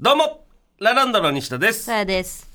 [0.00, 0.44] どうも
[0.80, 2.48] ラランドの西田ですさやです。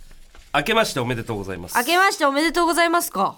[0.53, 3.37] 明けましておめでとうございます明けましておめでとうございますか？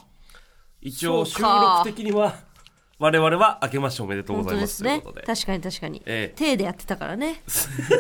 [0.82, 2.36] 一応収録的には
[2.98, 5.26] 我々は明けましておめでとうご本ざいますすねということで。
[5.28, 6.02] 確かに確かに。
[6.06, 7.44] ええ手でやってたからね。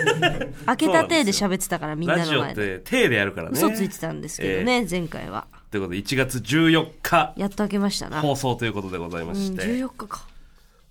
[0.65, 2.79] 開けた手で喋ってたからみんなラジオっで。
[2.79, 5.45] て手でやるからね嘘ついてたんですけどね、前回は。
[5.69, 8.21] ということで1月14日やっと開けましたな。
[8.21, 10.25] 放送ということでございまうん、して、14日か。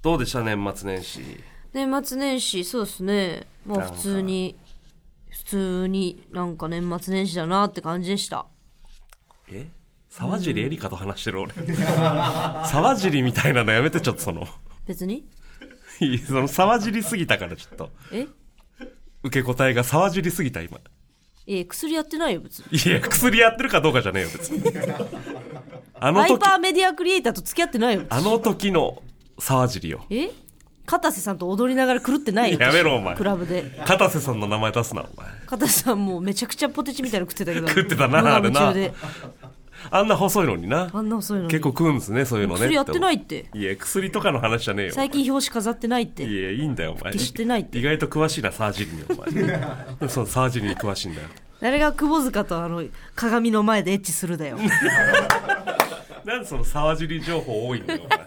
[0.02, 0.42] どうでした？
[0.44, 1.20] 年末年始
[1.72, 3.46] 年末年始、そうですね。
[3.66, 4.69] もう普通に、普
[5.50, 8.46] 通になんか年末年始だなって感じでした。
[9.50, 9.66] え？
[10.08, 11.52] 沢尻エリカと話してる俺。
[12.66, 14.46] 沢尻みたいなのやめてちょっとその。
[14.86, 15.24] 別に？
[16.00, 17.90] いいその沢尻すぎたからちょっと。
[18.12, 18.28] え？
[19.22, 20.78] 受け答えが沢尻すぎた今。
[21.46, 22.78] いや、薬やってないよ、別に。
[22.78, 24.62] いや薬やってるかどうかじゃねえよ別に。
[25.98, 28.04] あの時ハイパーメディアクリエイターと付き合ってないよ。
[28.08, 29.02] あの時の
[29.38, 30.06] 沢尻よ。
[30.10, 30.30] え？
[30.90, 32.52] 片瀬さんと踊りながら狂ってない？
[32.52, 32.58] よ。
[32.58, 33.62] やめろお前クラブで。
[33.86, 37.68] 片瀬さんの名前出すなお前片瀬さんもうめちゃくちゃポテチみたいなの食ってたけど。
[37.68, 38.74] 食ってたなあれな
[39.92, 41.50] あんな細いのになあんな細いのに。
[41.50, 43.46] 結構食うんですねそういうのね薬やってないって。
[43.54, 46.24] いや薬とかの話じゃねえよ最近表紙飾ってないって。
[46.24, 49.30] いやいいんだよお前知ってないって意外と詳しいな沢尻にお前
[50.10, 51.28] その沢尻に詳しいんだよ
[51.60, 52.82] 誰が窪塚とあの、
[53.14, 54.56] 鏡の前でエッチするだよ。
[56.24, 58.18] なんでその沢尻情報多いんだよお前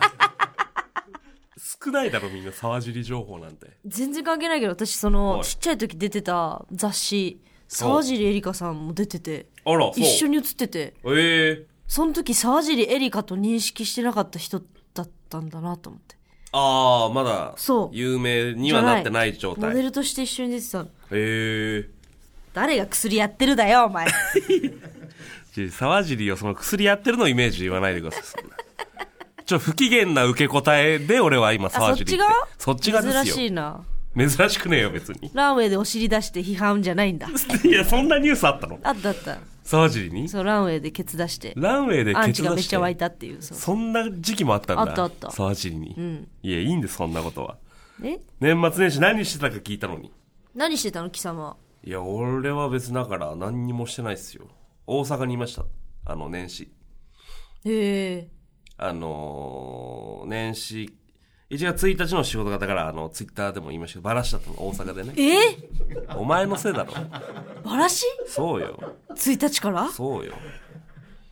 [1.84, 3.68] 少ないだろみんな沢尻情報なんて。
[3.86, 5.14] 全然関係ないけど、私そはい。
[5.14, 9.48] のちっちゃい時出てた雑誌、沢尻エリカさんも出てて、
[9.96, 11.66] 一緒に写ってて、ええ。
[11.88, 14.62] その時沢尻エリカと認識してなかった人
[14.94, 16.16] だったんだなと思って。
[16.56, 17.90] ああまだそう。
[17.94, 19.66] 有名にはなってない状態。
[19.66, 20.84] へモデルとして一緒に出てた。
[20.84, 20.90] の。
[21.12, 21.90] え。
[22.54, 24.08] 誰が薬やってるだよ、お前。
[25.72, 28.44] 沢尻をその薬やってるのイメージ言わないでください
[29.46, 32.24] ちょ不機嫌な受け答えで俺は今あ、沢尻って。
[32.58, 33.24] そっちがそっちがですよ。
[33.24, 33.84] 珍しいな。
[34.16, 35.32] 珍しくねえよ別に。
[35.34, 37.28] ランウェイでお尻出して批判じゃないんだ。
[37.66, 38.80] いやそんなニュースあったの？
[38.84, 39.40] あったあった。
[39.64, 40.30] 沢尻に？
[40.30, 41.54] そう、ランウェイでケツ出して。
[41.56, 42.44] ランウェイでアンケツ出して。
[42.44, 43.42] チがめっちゃ湧いたっていう。
[43.42, 43.58] そう。
[43.58, 45.32] そんな時期もあったんだあったあった。
[45.32, 46.28] 沢尻に、ん。
[46.44, 47.58] いやいいんですそんなことは。
[48.04, 48.20] え？
[48.40, 50.12] 年末年始何してたか聞いたのに。
[50.54, 51.58] 何してたの貴様。
[51.86, 54.48] いや俺は別だから何にもしてないっすよ。
[54.86, 55.66] 大阪にいました。
[56.06, 56.72] あの年始。
[57.66, 58.28] へえ。
[58.78, 60.94] あのー年始
[61.50, 65.14] 1月1日の仕事がだからあのツイッターでも言いましたけどバラしちゃったの大阪でね。
[65.18, 66.16] え？
[66.16, 66.94] お前のせいだろ。
[67.64, 68.06] バラシ？
[68.28, 69.88] そうよ ?1 日から？
[69.90, 70.34] そうよ。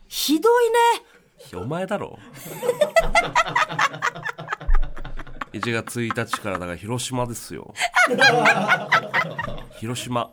[0.06, 1.60] ひどいね。
[1.60, 2.18] お前だろ。
[5.52, 7.74] 1月1日からだから広島ですよ。
[9.78, 10.30] 広島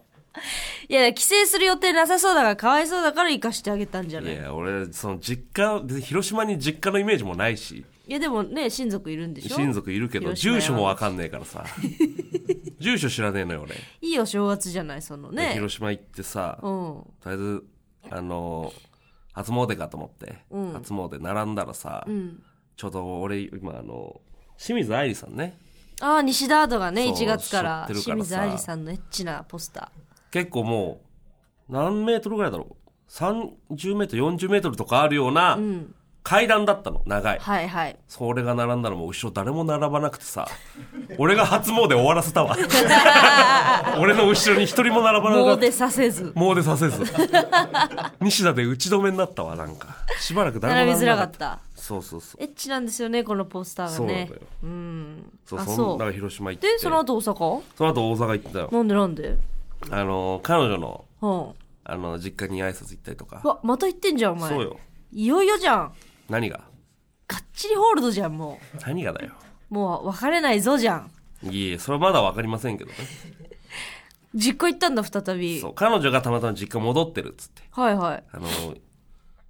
[0.89, 4.33] いや、帰省する予定なさそうだから、かわいそうだから行かしてあげたんじゃない？
[4.33, 7.85] いや俺その実家広島に実家のイメージもないし。
[8.07, 9.55] いや、でもね、親族いるんでしょ？
[9.55, 11.63] 親族いるけど住所もわかんねえからさ。
[12.79, 13.75] 住所知らねえのよ俺。
[14.01, 15.53] いいお正月じゃない、そのでね。
[15.53, 16.69] 広島行ってさうん。
[16.69, 17.63] とりあえず
[18.09, 18.73] あの
[19.33, 20.73] 初詣かと思って、うん。
[20.73, 22.41] 初詣並んだらさ、うん。
[22.75, 24.19] ちょうど俺今あの
[24.57, 25.55] 清水愛理さんね。
[26.01, 29.91] ああ、西田アートがね、そう1月から、清水愛理さんのエッチなポスタ
[30.31, 31.01] 結構も
[31.69, 35.59] う何メートルぐらいだろう？30メートル40メートルとかあるようなー。
[35.59, 35.95] うん。
[36.21, 37.97] 階段だったの長いはいはい。
[38.07, 40.47] それが並んだらもう後ろ誰も並ばなくてさ
[41.17, 42.55] 俺が初詣終わらせたわ
[43.97, 46.31] 俺の後ろに一人も並ばなかったもうでさせず。
[46.35, 47.03] もうでさせず
[48.21, 51.59] 西田で打ち止めになったわなんかしばらく誰も並びづらかった。
[51.75, 54.41] そうそうそうエッチなんですよね、このポスターがねそうなんだよ。
[54.63, 55.31] うん。
[55.45, 56.13] そうあ、そそんだからう。
[56.13, 57.61] 広島行ってで、その後大阪？
[57.75, 59.37] その後大阪行ったよなんでなんで？
[59.89, 61.53] あの彼女のうん。
[61.91, 64.49] あの実家に挨拶行ったりとかわ、また行ってんじゃん、お前。
[64.51, 64.79] そうよ
[65.11, 65.93] いよいよじゃん。
[66.29, 66.61] 何が？
[67.27, 69.33] がっちりホールドじゃん、も何がだよ
[69.71, 69.73] う。
[69.73, 71.11] もう別れないぞじゃん。
[71.49, 72.97] いえそれはまだ分かりませんけどね
[74.35, 75.59] 実家行ったんだ、再び。
[75.59, 78.23] そう彼女がたまたま実家戻ってるっつってはいはい。
[78.31, 78.47] あの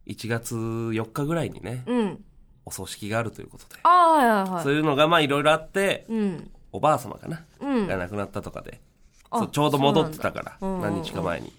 [0.08, 2.24] 1月4日ぐらいにねうん。
[2.66, 4.64] お葬式があるということでああ、はいはいはい。
[4.64, 6.52] そういうのがまあいろいろあってうん。
[6.72, 8.89] おばあ様かな、うんが亡くなったとかであ
[9.32, 10.90] そうちょうど戻ってたからそうなんだ。
[10.92, 11.54] 何日か前に。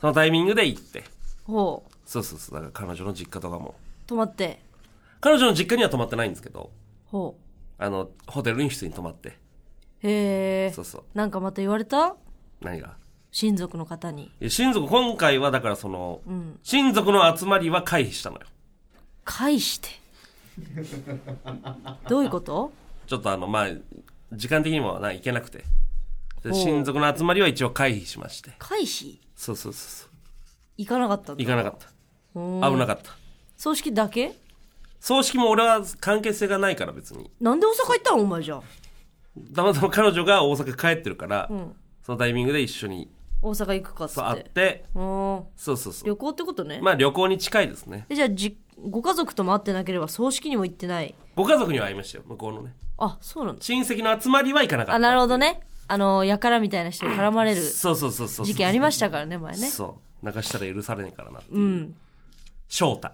[0.00, 1.04] そのタイミングで行って。
[1.44, 1.92] ほう。
[2.04, 2.54] そうそうそう。
[2.54, 3.74] だから彼女の実家とかも。
[4.06, 4.60] 泊まって。
[5.20, 6.70] 彼女の実家には泊まってないんですけど。
[7.06, 7.36] ほ
[7.78, 9.28] あのホテルに普通に泊まって。
[9.28, 9.32] う。
[10.02, 10.72] へえ。
[10.74, 10.84] そう。
[10.84, 11.02] そう。
[11.14, 12.16] なんかまた言われた？
[12.60, 12.96] 何が？
[13.30, 14.24] 親族の方に。
[14.24, 16.58] いや親族今回はだからその、ん。
[16.62, 18.42] 親族の集まりは回避したのよ。
[19.24, 19.88] 返して。
[22.08, 22.72] どういうこと？
[23.06, 23.68] ちょっとあのまあ
[24.32, 25.64] 時間的にもな行けなくて
[26.50, 28.50] 親族の集まりは一応回避しまして。
[28.58, 29.18] 回避？
[29.36, 30.08] そうそうそうそう。
[30.78, 31.44] 行かなかったんだ。
[31.44, 31.88] 行かなかった。
[32.34, 33.12] うん危なかった。
[33.56, 34.32] 葬式だけ？
[34.98, 37.30] 葬式も俺は関係性がないから別に。
[37.40, 38.62] なんで大阪行ったのお前じゃあ？
[39.54, 41.74] たまたま彼女が大阪帰ってるから、ん。
[42.02, 43.08] そのタイミングで一緒に。
[43.40, 44.50] 大阪行くかっつそうあっって。
[44.50, 46.06] てあーそうそうそう。
[46.06, 48.06] 旅行ってことね、まあ旅行に近いですね。
[48.08, 48.56] えじゃあじ
[48.88, 51.14] ご家族とも会ってなければ葬式にも行ってない？
[51.34, 52.24] ご家族には会いましたよ。
[52.26, 52.74] 向こうのね。
[52.98, 53.62] あそうなんだ。
[53.62, 59.68] 親戚の集まりは行かなかったあなるほどねあのやからみたいな人に絡まれるそうそうそうそう事件ありましたからね前ね。
[59.68, 60.24] そう。
[60.24, 61.42] 泣かしたら許されねえからなう。
[61.50, 61.94] うん。
[62.68, 63.10] 翔太。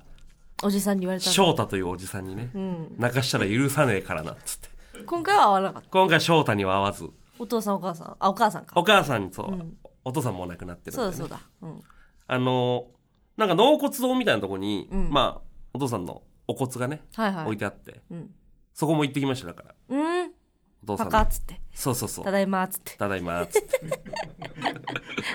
[0.62, 2.94] おじさんに言われた翔太というおじさんにね、ん。
[2.98, 4.68] 泣かしたら許さねえからなっつって。
[5.04, 5.88] 今回は会わなかった。
[5.88, 7.08] 今回翔太には会わず。
[7.38, 8.16] お父さんお母さん。
[8.18, 8.78] あお母さんか。
[8.78, 11.40] お母さんにそう、お父さんもう亡くなってるね、そうだそうだ。
[11.62, 11.82] うん。
[12.26, 12.98] あのー
[13.38, 17.44] なんか納骨堂みたいなとこに、まあお父さんのお骨がね、はいはい。
[17.44, 18.30] 置いてあって、ん。
[18.74, 19.74] そこも行ってきましただから。
[19.90, 20.30] うん。
[20.30, 20.37] パ
[20.84, 21.60] お父さんカっつって。
[21.74, 22.24] そうそうそう。
[22.24, 22.96] ただいまっつって。
[22.96, 23.80] ただいまっつって。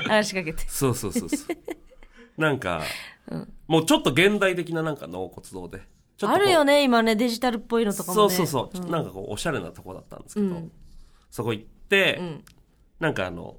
[0.08, 0.64] 話しかけて。
[0.68, 1.58] そうそうそうそう。
[2.42, 2.82] なんか、
[3.68, 5.82] もうちょっと現代的ななんか納骨堂で。
[6.22, 8.34] あるよね今ねデジタルっぽいのとかもね。
[8.34, 10.72] そうそうそう、ちょっとなんかこうおしゃれなとこだったんですけど、うん。
[11.30, 12.44] そこ行って、ん。
[13.00, 13.58] なんかあの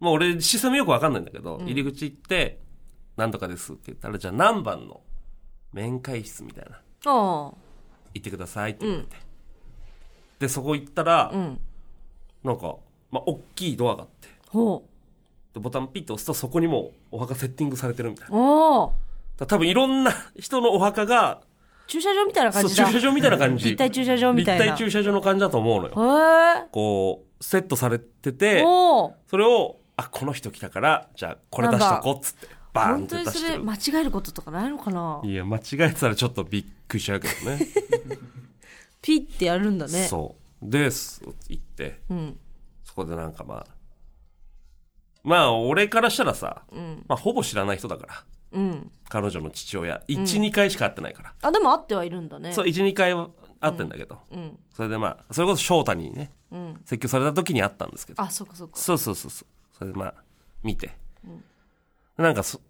[0.00, 2.60] もう俺システムよくわかんないんだけど、入り口行って
[3.16, 5.02] 「なんとかです」って言ったらじゃあ何番の
[5.72, 6.76] 面会室みたいな。
[6.76, 7.10] ああ。
[7.12, 7.54] 行
[8.18, 9.16] ってくださいって言って、
[10.40, 11.60] でそこ行ったら、うん。
[12.42, 12.76] なんか
[13.12, 14.28] まあ大きいドアがあって。
[14.48, 14.82] ほ
[15.54, 18.36] でボタンピッと押すとそこにもうお墓セッティングされてるみたいな。
[18.36, 18.92] うお
[19.46, 21.40] 多分いろんな 人のお墓が
[21.86, 22.86] 駐車場みたいなそう感じだ。
[22.86, 23.64] 駐車場みたいな感じ。
[23.64, 24.64] 立体駐車場みたいな。
[24.64, 26.68] 立体駐車場の感じだと思うのよ。
[26.72, 33.58] こうセットされててそれをあこの人来たからじゃあこれ出しとこうっつってバーンっ本当にそて出してる。
[33.58, 35.20] れ間違えることとかないのかな？
[35.24, 37.66] いや間違えてたらちょっとびっくりしちゃうけどね
[39.02, 40.06] ピッてやるんだね。
[40.06, 40.70] そう。
[40.70, 42.00] です行って。
[42.10, 42.38] うん。
[42.84, 43.66] そこでなんかまあ
[45.22, 47.04] まあ俺からしたらさ、ん。
[47.08, 48.24] まあほぼ知らない人だから。
[48.52, 48.90] うん。
[49.08, 50.02] 彼女の父親。
[50.08, 51.34] 12、回しか会ってないから。
[51.42, 52.52] あでも会ってはいるんだね。
[52.52, 53.30] そう12回は
[53.60, 54.58] 会ってんだけど、うん。
[54.74, 56.80] それでまあそれこそ翔太にねうん。
[56.84, 58.22] 説教された時に会ったんですけど。
[58.22, 58.76] あそっかそっか。
[58.76, 59.76] そうそうそうそう。
[59.76, 60.14] それでまあ
[60.62, 60.90] 見て、
[62.18, 62.60] なんかそ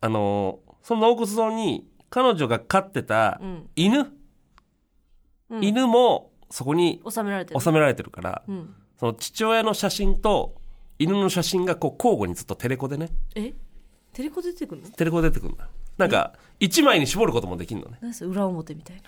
[0.00, 3.68] あのーその納骨堂に彼女が飼ってたん。
[3.74, 4.06] 犬、
[5.60, 7.60] 犬もそこに収められてる。
[7.60, 8.74] 収められてるから、ん。
[8.98, 10.54] その父親の写真と
[10.98, 13.10] 犬の写真がこう交互にずっとテレコでね。
[13.34, 13.52] え？
[14.12, 14.88] テレコ出てくるの？
[14.90, 15.68] テレコで出てくるんだ。
[15.98, 17.98] なんか一枚に絞ることもできるのね。
[18.22, 19.02] 裏表みたいな。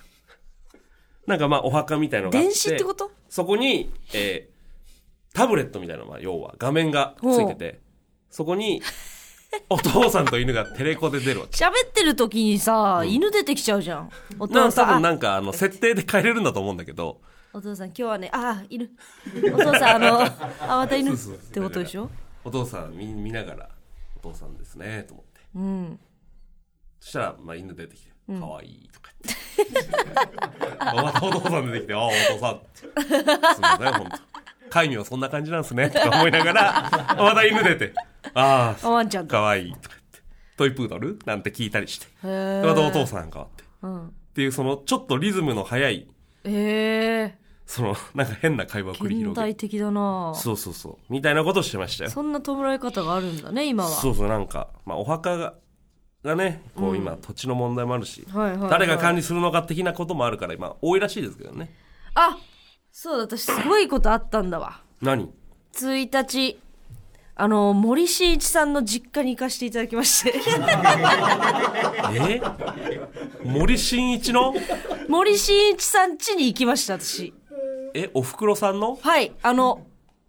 [1.27, 3.11] なんかまあお墓みたいのがあって電子ってこと？
[3.29, 4.59] そこに、えー
[5.35, 7.81] タブレットみたいなのは要は画面がついてて
[8.31, 8.83] そこに
[9.71, 11.47] お父さんと犬がテレコで出るわ。
[11.51, 14.11] け喋ってる時にさ、犬出てきちゃうじゃん。
[14.39, 17.21] おな多分父さんあなんかあの設定で変えれるんだと思うんだけど。
[17.53, 18.91] お父さん今日はねあ犬。
[19.55, 20.31] お父さんあのあ
[20.61, 22.11] また犬っそうそうてことでしょ？
[22.45, 23.69] お父さん見見ながら
[24.17, 25.41] 「お父さんですね」と思って。
[25.55, 26.01] うん。
[27.01, 29.89] そしたら、まあ、犬出てきて「かわいい」とか言って。
[30.79, 34.17] またお父さん出てきて「ああお父さん」ってすみません本当
[34.69, 35.91] 戒名そんな感じなんですね。
[35.91, 37.95] とか思いながらまた犬出て
[38.35, 40.21] 「ああワンちゃんかわいい」とか言って
[40.57, 42.07] 「トイプードル?」なんて聞いたりして。
[42.23, 43.63] またお父んさん変わって。
[43.65, 44.13] っうん。
[44.35, 46.07] ていうそのちょっとリズムの速い
[46.45, 49.35] ええそのなんか変な会話を繰り現広げ。
[49.43, 50.33] 代的だな。
[50.35, 51.13] そうそうそう。
[51.13, 52.11] みたいなことをしてましたよ。
[52.11, 53.91] そんな弔い方があるんだね今は。
[53.91, 55.55] そうそうなんか、まあ、お墓が
[56.25, 58.71] がねこう今、土地の問題もあるし、はいはいはい。
[58.71, 61.75] 誰が管理するのか的なこともあるから今多いらしいですけどね。
[62.15, 62.37] あ
[62.93, 64.83] そうだ私すごいことあったんだわ。
[65.01, 65.31] 何
[65.75, 66.59] ？1日
[67.37, 70.35] あの森進一さんの実家に行かせていただきまして。
[72.15, 72.41] え？
[73.45, 74.53] 森進一の？
[75.09, 77.33] 森進一さん家に行きました私。
[77.95, 78.99] えおふくろさんの？
[79.01, 79.87] はいあの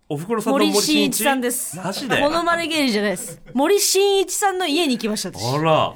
[0.08, 1.78] おふくろさんの森森進一さんです。
[1.78, 2.20] マジで？
[2.20, 3.42] モノマネ芸人じゃないです。
[3.54, 5.44] 森進一さんの家に行きました私。
[5.56, 5.96] あら。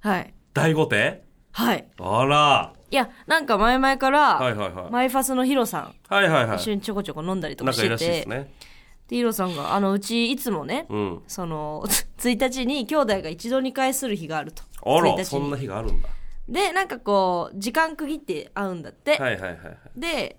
[0.00, 0.34] はい。
[0.52, 1.22] 大御亭
[1.56, 1.86] はい。
[1.98, 2.72] あら。
[2.90, 4.90] いやなんか前々から、はいはいはい。
[4.90, 5.94] マイファスのヒロさん。
[6.06, 6.56] はいはいはい。
[6.58, 8.52] 一緒にちょこちょこ飲んだりとかして仲いいでてすね。
[9.08, 11.22] でヒロさんがあのうちいつもね、うん。
[11.26, 11.82] その
[12.18, 14.62] 1日に兄弟が一度に会する日があると。
[14.84, 15.18] あ1日に。
[15.18, 16.10] らそんな日があるんだ。
[16.46, 20.36] でなんかこう時間区切って会うんだって、はいはいはいはいで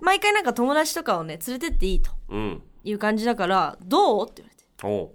[0.00, 2.10] 毎回なんか友達とかをね連れてっていいと。
[2.30, 2.62] うん。
[2.84, 4.28] いう感じだからどう？
[4.30, 4.50] って言わ
[4.98, 5.12] れて。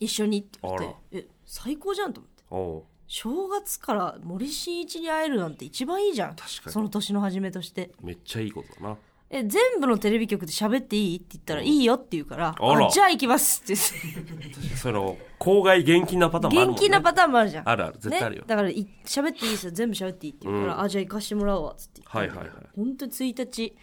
[0.00, 0.94] 一緒にって言って。
[1.12, 6.36] え最高じゃんと思って正月から森進一に会えるなんて一番いいじゃん。
[6.36, 6.72] 確かに。
[6.72, 7.90] その年の初めとして。
[8.02, 8.96] めっちゃいいことだな。
[9.30, 12.90] え全部のテレビ局で喋っていいって言ったらいいよって言うからあら。
[12.90, 14.76] じゃあ行きますって言って。
[14.76, 17.68] その公害厳禁なパターンもあるもん、ね、元気なパターンもあるじゃん。
[17.68, 17.94] あるある。
[17.98, 18.42] 絶対あるよ。
[18.42, 19.72] ね、だからい喋っていいですよ。
[19.72, 22.48] 全部喋っていいって言うから、あじゃあ行かしてもらおうわっつってはいはいはい。
[22.76, 23.76] 本当に1日。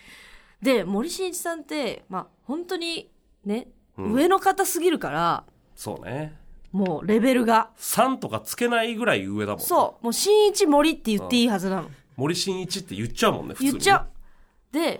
[0.62, 3.12] で森進一さんってまあ本当に
[3.44, 3.68] ね、
[3.98, 5.44] 上の方すぎるから
[5.76, 6.45] そうね
[6.76, 7.70] もうレベルが。
[7.78, 9.66] 3とかつけないぐらい上だもんね。
[9.66, 10.04] そう。
[10.04, 11.90] もう進一森って言っていいはずなの。
[12.18, 14.08] 森進一って言っちゃうもんね普通に言っちゃう。
[14.74, 15.00] で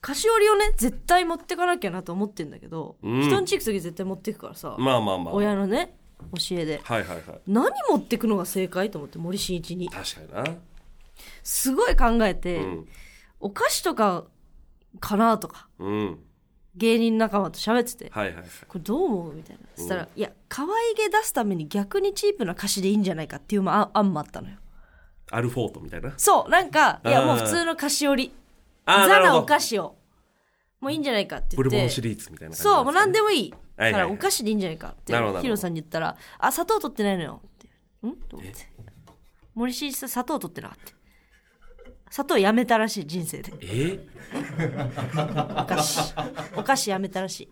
[0.00, 3.22] 菓子折りをね絶対持ってかなきゃなと思ってんだけど、うん。
[3.22, 5.34] 人んち行く時絶対持っていくからさ、まあまあまあ。
[5.34, 5.96] 親のね
[6.32, 6.80] 教えで。
[6.82, 7.40] はいはいはい。
[7.46, 9.88] 何持ってくのが正解と思って森進一に。
[9.88, 10.56] 確かにな。
[11.44, 12.88] すごい考えて、うん。
[13.38, 14.24] お菓子とか
[14.98, 15.68] かなとか。
[15.78, 16.18] うん
[16.76, 18.10] 芸人仲間と喋ってて。
[18.10, 18.44] はいはいはい。
[18.68, 19.34] これどう思う？
[19.34, 19.62] みたいな。
[19.74, 24.56] そしたら、いや可愛げ出すために逆にチープな歌詞でいいんじゃないかっていうまあ案もあったのよ。
[25.30, 26.12] アルフォートみたいな？
[26.16, 28.32] そうなんかいやうんもう普通の菓子折り。
[28.86, 29.96] ザなお菓子を。
[30.80, 31.76] もういいんじゃないかってブ言って。
[31.76, 33.50] ルボンシリーズみたいな感じそうもう何でももいい。
[33.50, 34.10] かはいはいはい。
[34.10, 35.14] らお菓子でいいんじゃないかって。
[35.40, 37.68] ヒロさんに言ったら「あ砂糖取ってないのよ」って
[38.06, 38.54] 「ん?」と思って。
[39.54, 40.92] 森進一さん砂糖取ってなかった
[42.10, 43.52] 砂糖やめたらしい人生で。
[43.60, 43.98] え？
[44.32, 46.14] お菓子。
[46.56, 47.48] お菓子やめたらしい。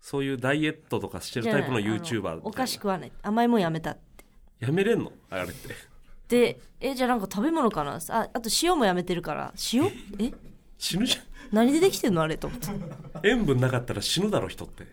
[0.00, 3.12] そういうダイエットとかしてるタイプの YouTuber お菓子食わない。
[3.22, 4.24] 甘いもんやめたって。
[4.60, 5.12] やめれんの？
[5.30, 5.74] あれって。
[6.28, 7.98] でえじゃあなんか食べ物かな？
[8.08, 9.52] ああと塩もやめてるから。
[9.72, 9.86] 塩？
[10.18, 10.32] え？
[10.78, 11.18] 死ぬじ
[11.50, 12.68] 何でできてんのあれと思って。
[12.68, 12.80] ゃん
[13.24, 14.86] 塩分なかったら死ぬだろ人って、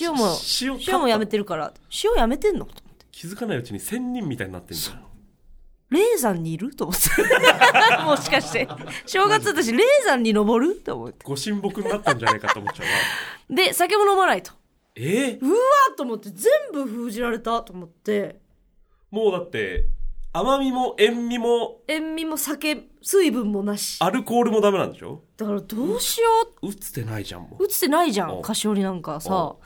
[0.00, 0.30] 塩も
[0.60, 1.72] 塩塩もやめてるから。
[2.04, 2.64] 塩やめてんの？
[2.64, 3.06] と思って。
[3.12, 5.04] 気づかないうちに仙人みたいになってんじゃん
[5.94, 6.74] 霊山にいる？
[6.74, 7.08] と思って。
[8.04, 8.68] もしかして。
[9.06, 10.74] 正月私霊山に登る？
[10.76, 11.24] と思って。
[11.24, 14.52] ご神木になったんじゃないかと思っちゃうなで酒も飲まないと。
[14.96, 15.38] え？
[15.40, 18.40] ーうわーと思って全部封じられたと思って。
[19.10, 19.86] もうだって
[20.32, 23.98] 甘みも塩味も塩味も酒水分もなし。
[24.00, 25.22] アルコールもダメなんでしょ？
[25.36, 26.26] だからどうしよ
[26.62, 26.68] う。
[26.68, 28.42] 打つてないじゃんも打つてないじゃおん。
[28.42, 29.34] 菓子折りなんかさ。
[29.36, 29.60] お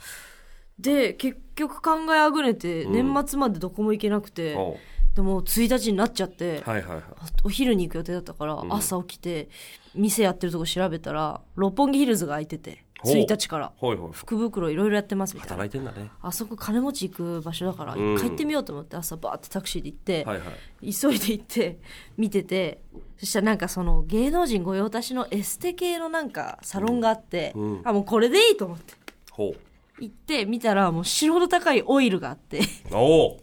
[0.77, 3.11] で結局考えあぐねてうん。
[3.13, 4.77] 年末までどこも行けなくて、うおう
[5.19, 7.03] でも1日になっちゃって、はいはいはい。
[7.43, 8.73] お昼に行く予定だったから、ん。
[8.73, 9.49] 朝起きて
[9.93, 13.15] 店やってるとこ調べたら六本木ヒルズが空いててほう。
[13.15, 13.73] 1日から。
[14.13, 15.65] 福袋いろいろやってますみたいな。
[15.65, 16.09] 働いてんだね。
[16.21, 18.13] あそこ金持ち行く場所だからうん。
[18.13, 20.43] 一回行ってみようと思って朝バーってタクシーで行って、はいは
[20.81, 20.93] い。
[20.93, 21.79] 急いで行って
[22.15, 22.79] 見てて
[23.17, 27.63] そしたらなんかその芸能人御用達のエステ系のなんかサロンがあって、うん。
[27.79, 27.81] うん。
[27.83, 28.93] あもうこれでいいと思って。
[29.31, 29.53] ほ
[29.99, 32.59] 行って見たらもう死ぬほど高いオイルがあって。
[32.59, 33.37] うおお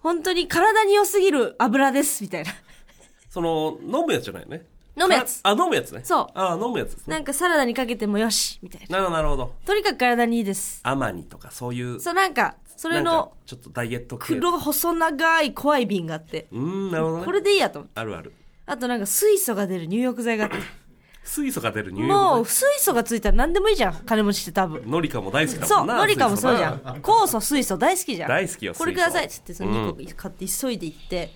[0.00, 2.50] 本当に体に良すぎる油ですみたいな。
[3.28, 4.64] その飲むやつじゃないよね。
[5.00, 5.40] 飲むやつ。
[5.42, 6.00] あ飲むやつね。
[6.04, 6.26] そう。
[6.34, 7.14] あ飲むやつですね。
[7.14, 8.98] なんかサラダにかけてもよしみたいな。
[8.98, 9.16] なるほど。
[9.16, 10.80] なるほどとにかく体にいいです。
[10.82, 12.00] アマニとかそういう。
[12.00, 14.34] そうなんかそれのちょっとダイエット系。
[14.34, 16.48] 黒細長い怖い瓶があって。
[16.50, 17.24] うーんなるほどね。
[17.24, 18.00] これでいいやと思って。
[18.00, 18.32] あるある。
[18.66, 20.56] あとなんか水素が出る入浴剤があって
[21.30, 23.94] 水素が出る入もう浴水素がついたら何でもいいじゃん。
[24.04, 24.82] 金持ちって多分。
[24.84, 26.78] ノリカも大好きだそもなうんノリカもそうじゃん。
[27.02, 28.28] 酵素水素大好きじゃん。
[28.28, 29.90] 大好きよこれくださいっつってそのうん。
[29.90, 31.30] 2個買って急いで行って、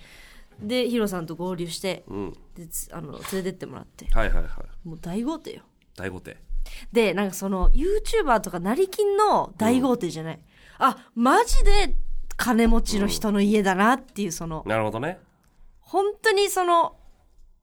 [0.59, 2.33] でヒロさんと合流して、うん。
[2.55, 4.05] でつあの連れてってもらって。
[4.11, 4.87] はいはいはい。
[4.87, 5.61] もう大豪邸よ。
[5.95, 6.35] 大豪邸。
[6.91, 10.39] でなんかその YouTuber とか成金の大豪邸じゃない、
[10.77, 11.95] あマジで
[12.35, 15.19] 金持ちの人の家だなっていうその、なるほどね。
[15.79, 16.97] 本当にその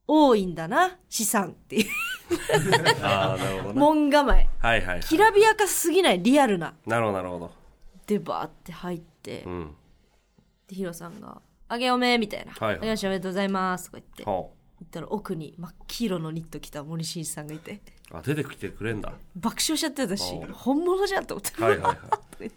[0.07, 1.87] 多いんだな資産っていう
[3.03, 3.81] ああなるほどね。
[3.81, 4.49] 門構え。
[4.59, 5.01] はいはいはい。
[5.01, 6.75] きらびやかすぎないリアルな。
[6.87, 7.53] なるほどなるほど。
[8.07, 9.75] でバーって入って、うん。
[10.69, 12.89] でヒロさんが「あげおめ」みたいな「はいはい。
[12.89, 14.25] よしおめでとうございます」とか言って。
[14.25, 14.53] 行ほ
[14.85, 17.81] ったら奥に真っ黄色のニット着た森進一さんがいて。
[18.13, 19.13] うあ出てきてくれんだ。
[19.37, 21.97] 爆笑しちゃってたしお本物じゃんと思って「はいはいはい。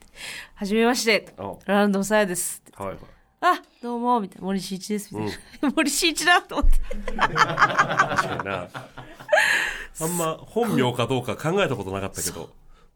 [0.55, 1.33] はじめまして。
[1.37, 2.97] おランドムサヤです」はいはい。
[3.41, 6.79] あどうも」みたいな「森進一です」みたいな、森進一だと思って。
[7.11, 8.67] 確かにな
[10.01, 12.49] あんま本名かどうか考えたことなかったけど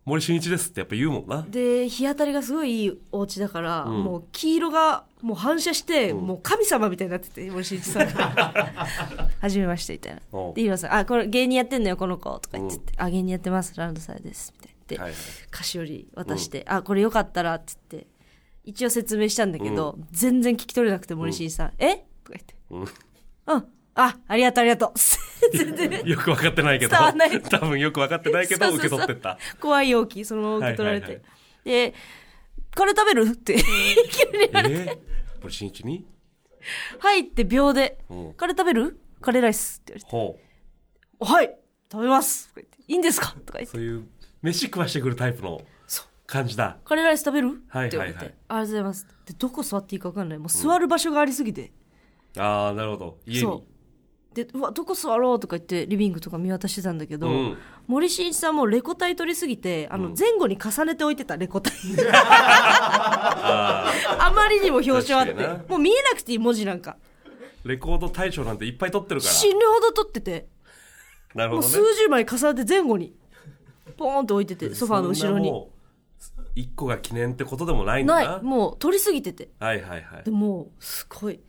[0.06, 1.46] 森進一ですってやっぱ言うもんな。
[1.48, 4.04] で日当たりがすごいいいお家だから、ん。
[4.04, 8.54] もう黄色がもう反射して、もう神様みたいになってて森進一さんが
[9.40, 10.22] 「はじめまして」みたいな。
[10.54, 14.76] でヒロさん「あこれ芸人やってんのよこの子」とか言ってて「あ芸人やってますランドサヤです」みたいな。
[14.76, 15.20] 言って、はいはい。
[15.52, 18.08] 菓子折り渡して「あこれよかったら」って言って
[18.64, 21.98] 一応説明したんだけど、全然聞き取れなくて森進一さん「え？
[22.24, 22.56] とか言って。
[22.70, 22.82] うん
[23.56, 24.94] 「うんあありがとうありがとう」
[25.56, 26.96] 全然 よく分かってないけど。
[26.96, 29.00] 多分よく分かってないけどそうそうそう。
[29.00, 29.38] 受け取ってった。
[29.60, 31.24] 怖い容器そのまま受け取られて、はいはい
[31.66, 31.94] で
[32.76, 33.60] 「カレー食べる?」って急
[34.38, 34.76] に言われて。
[34.76, 34.98] えー、
[35.42, 36.06] 森進一に？
[37.00, 38.00] 入って秒で。
[38.10, 39.00] うん「カレー食べる？
[39.22, 40.10] カレーライス」って言われて。
[40.10, 40.40] ほ
[41.22, 41.56] う「はい
[41.92, 43.78] 食べます」とか言って「いいんですか?」とか言って。
[43.78, 44.08] そういう
[44.42, 45.62] 飯食わしてくるタイプの
[46.26, 50.38] 感じだ「カレーライス食べる?」はいって言われて、はいはいありがとうございます」でどこ座っていいか分かんない。
[50.38, 51.72] もう座る場所がありすぎて、
[52.38, 53.18] ああなるほど。
[53.26, 53.64] 家に
[54.44, 57.58] そうでうわどこ座ろうとか言ってリビングとか見渡してたんだけど、うん。
[57.88, 61.72] 森進一さんもレコ大取りすぎてあの前後に重ねておいてたレコ大
[64.20, 65.34] あまりにも表彰あって
[65.70, 66.98] もう見えなくていい文字なんか。
[67.66, 70.32] レコード大賞なんていっぱい取ってるか死ぬほど取ってて。
[70.32, 70.46] も
[71.36, 71.74] うらなるほどね。
[71.74, 73.14] 数十枚重ねて前後に
[73.98, 75.52] ポーンと置いててソファーの後ろに。
[76.56, 78.32] 一個が記念ってことでもないんだな。
[78.34, 78.44] ない。
[78.44, 79.50] もう取りすぎてて。
[79.60, 80.24] はいはいはい。
[80.24, 81.40] でもうすごい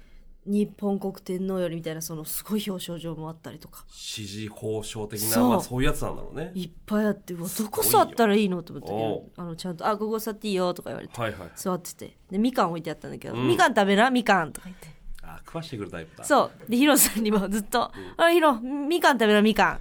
[0.47, 3.85] 日本国天皇よりみたいなそのすごい表彰状もあったりとか。
[3.89, 5.49] 支持報奨的なそう。
[5.51, 6.53] まあ、そういうやつなんだろうね。
[6.55, 8.63] いっぱいあってうわどこ座ったらいいの？
[8.63, 11.21] と思ったけおどあのちゃんと「あここ座っていいよ」とか言われて。
[11.21, 11.51] はいはい。
[11.55, 12.17] 座ってて。
[12.31, 13.49] でみかん置いてあったんだけど「うん。
[13.49, 14.89] みかん食べなみかん」とか言って。
[15.23, 16.25] あ食わしてくるタイプだ。
[16.25, 16.71] そう。
[16.71, 19.81] でヒロさんにもずっと「あヒロみかん食べなみかん」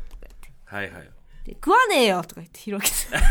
[0.65, 1.09] はいはい
[1.49, 3.21] で食わねえよとか言ってヒロキさん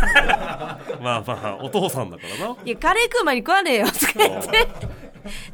[1.03, 2.57] まあまあお父さんだからな。
[2.65, 4.69] いやカレー食う前に食わねえよとか言って。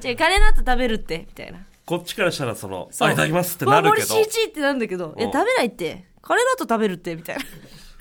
[0.00, 1.59] じゃあカレーの後食べるってみたいな。
[1.85, 4.06] こっちからしたらそのあいただきますってなるけど。
[4.06, 5.33] うわ森進一ってなるんだけど「えうん。
[5.33, 6.06] 食べないって。
[6.23, 7.42] カレーの後食べるって」みたいな。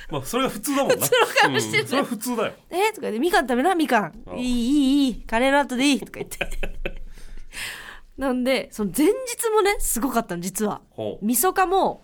[0.10, 0.96] まあそれが普通だもんな。
[0.96, 1.90] 普通の顔してるうん。
[1.90, 4.24] それは普通だよ「えとか言って「みかん食べなみかん。
[4.28, 4.40] うん。
[4.40, 5.22] いいいいいい。
[5.24, 6.38] カレーの後でいい」とか言って。
[8.18, 9.14] なんでその前日
[9.52, 10.82] もねすごかったの実は。
[11.22, 12.04] みそかも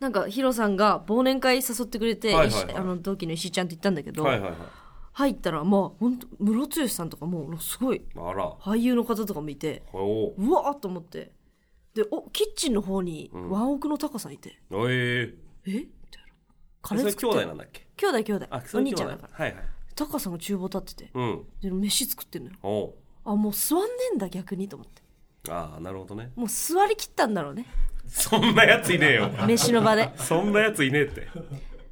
[0.00, 2.64] なんかヒロさんが忘年会誘ってくれて、はいはいはい。
[2.66, 4.58] 石あの同期の石井ちゃんって言ったんだけど、はいはいはい。
[5.12, 8.52] 入ったらまあ本当ムロツヨシさんとかもうすごいあら。
[8.60, 10.52] 俳優の方とかもいておう。
[10.52, 11.32] わーっと思って。
[11.94, 13.50] でおキッチンの方にん。
[13.50, 15.34] ワンオクのタカさんいて、おえ
[15.66, 15.70] え？
[15.72, 16.28] みたいな。
[16.80, 17.38] カレー作って。
[17.38, 17.88] 弟なんだっけ？
[17.96, 19.44] 兄弟兄弟お兄ちゃんだから。
[19.44, 19.64] はいはい。
[19.96, 21.44] タカさんが厨房立っててうん。
[21.60, 22.94] で飯作ってんのよ。
[23.24, 25.02] あもう座んねえんだ逆にと思って。
[25.50, 26.30] ああなるほどね。
[26.36, 27.66] もう座りきったんだろうね
[28.08, 29.30] そんなやついねえよ。
[29.46, 30.02] 飯の場で。
[30.02, 31.28] だかそんなやついねえって。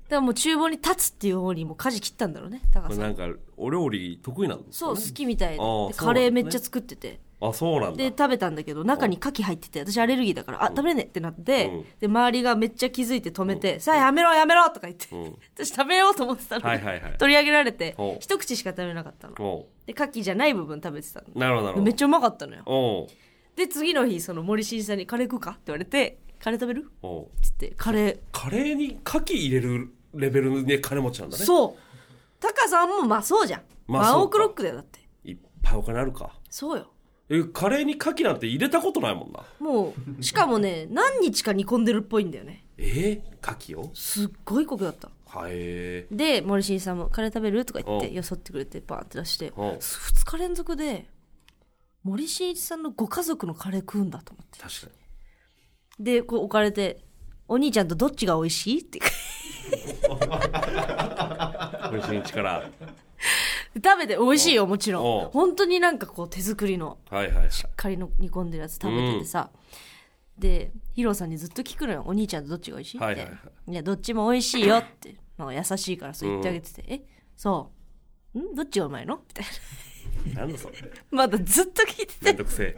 [0.08, 2.62] らもう厨房に立つっていう方にもう舵切ったんだろうね。
[2.72, 2.98] タカさん。
[3.00, 5.58] なんかお料理得意なんですそうかね好きみたいで。
[5.96, 7.20] カレーめっちゃ作ってて。
[7.38, 7.96] あそうなんだ。
[7.98, 11.84] で食べたんだけど中に牡蠣入ってて私アレルギーだからあ食べれねえってなって、うん。
[12.00, 15.38] で周りがめっちゃ気づいて止めて、さあやめろやめろとか言って、うん。
[15.54, 17.18] 私食べようと思ってたのに、はいはいはい。
[17.18, 19.34] 取り上げられて一口しか食べなかったの。
[19.38, 21.26] おで牡蠣じゃない部分食べてたの。
[21.34, 21.84] うなるほどなるほど。
[21.84, 23.06] めっちゃうまかったのよ
[23.56, 28.18] で次の日その森進一さんに「カレー食うか?」って言われて「カレー食べる?」おつってカレー。
[28.32, 31.44] カレーに牡蠣入れるレベルで金持ちなんだね。
[31.44, 32.40] そう。
[32.40, 34.16] タカさんもまあそうじゃん、まあそうか。
[34.16, 35.00] ワンオクロックだよだって。
[35.24, 36.38] いっぱいお金あるか。
[36.50, 36.92] そうよ。
[37.28, 39.42] えカレーに牡蠣なんて入れたことないもんな。
[39.58, 42.64] もうしかもね何日か煮込んでるっぽいんだよね。
[42.78, 43.90] えー、牡蠣を？
[43.94, 45.10] すっごいコクだった。
[45.26, 48.14] はえで森進一さんも「カレー食べる?」とか言ってうん。
[48.14, 49.48] よそってくれてバーンって出して。
[49.56, 49.68] うん。
[49.72, 51.08] 2日連続で
[52.06, 54.58] 森進一さんのご家族のカレー食うんだと思って。
[54.60, 54.86] 確か
[55.98, 56.04] に。
[56.04, 57.00] でこう置かれて
[57.48, 59.00] 「お兄ちゃんとどっちが美味しい?」って。
[61.90, 62.70] 森進一から。
[63.82, 67.50] 食べて美味しいよもちろうんん本当になんかこう手作りのはいはいはい。
[67.76, 69.50] 仮の煮込んでるやつ食べててさ、
[70.38, 73.28] でヒロさんにずっと聞くのよ「お兄ちゃんとどっちが美味しい?」って、はいいはい。
[73.30, 73.36] は
[73.68, 75.16] やどっちも美味しいよって。
[75.38, 77.02] 優しいからそう言ってあげてて「え
[77.36, 77.70] そ
[78.34, 78.42] うう。
[78.52, 78.54] ん？
[78.54, 79.50] どっちがうまいの?」みたいな
[80.34, 80.74] なんだそれ。
[81.10, 82.76] まだずっと聞いてめんてどくせえ。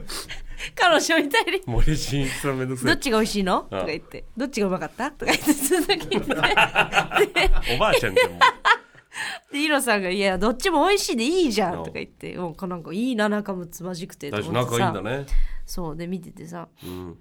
[0.74, 1.62] 彼女みたいに。
[1.66, 2.86] 森進一さんめんどくせえ。
[2.88, 3.62] どっちが美味しいの？
[3.62, 5.10] とか言って、どっちがうまかった？
[5.10, 6.20] とか言ってずっと聞いて。
[6.20, 8.36] て、 おばあちゃんじゃんも。
[9.50, 11.78] うで、ヒロさんが、いや、どっちも美味しいでいいじゃん。
[11.78, 14.78] うんとか言って、もうなんかいいな、仲睦まじくてと大丈夫思ってさ。
[14.92, 15.26] 仲いいんだね。
[15.66, 17.18] そう、で、見ててさ、うん。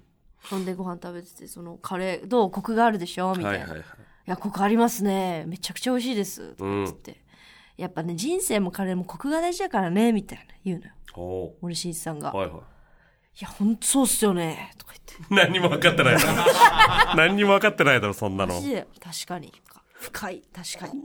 [0.50, 2.50] ほんでご飯食べてて、そのカレー、どう？
[2.50, 3.34] コクがあるでしょ？
[3.34, 3.58] みたいな。
[3.58, 3.86] いはいはいはい。
[4.26, 5.44] や、コクありますね。
[5.46, 6.50] めちゃくちゃ美味しいです。
[6.54, 7.16] とか言って、
[7.78, 10.92] やっぱね、人生もカレーもコクが大事だからね、みたいな言うのよ。
[11.16, 12.30] お森進一さんが。
[12.34, 12.60] いはいはい。
[13.38, 14.72] や、ほんとそうっすよね。
[14.78, 15.34] とか言って。
[15.34, 16.28] 何にも分かってないだろ。
[17.16, 18.54] 何にも分かってないだろそんなの。
[18.54, 19.52] 確かに。
[19.92, 21.02] 深い、確かに。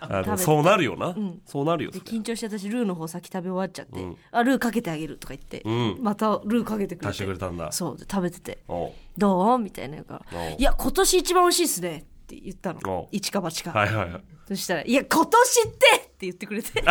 [0.00, 1.40] あでも食べてそうなるよな、ん。
[1.46, 4.16] そうなるよで緊張して私ルーの方先食べ終わっちゃって「うん。
[4.30, 5.98] あルーかけてあげる」とか言って、うん。
[6.00, 7.08] またルーかけてくれて。
[7.08, 7.72] 足してくれたんだ。
[7.72, 8.58] そうで食べてて。
[8.68, 12.74] おう「どう?」みたいな言うからおう「いや今年一番美味しいっすね」って言ったお。
[12.74, 14.22] の一か八か、はいはいはい。
[14.48, 16.70] そしたら「いや今年って!」って言ってくれて。
[16.70, 16.82] ち 意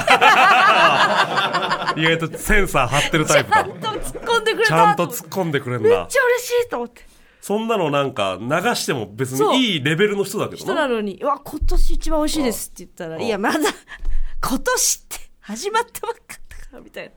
[2.03, 3.59] 外とセンサー張ってるタイプだ。
[3.59, 6.11] ゃんと突っ込んでくれちたゃんと突っ込んでくれんめっちゃだ嬉
[6.45, 7.05] しいと思って。
[7.41, 13.59] そんなのなんか流しても別にいいレベルの人だけど人ななのに「うわ今年一番美味しいです」って言ったら「いやまだ
[14.41, 17.13] 今年って始まったばっかだから」みたいな。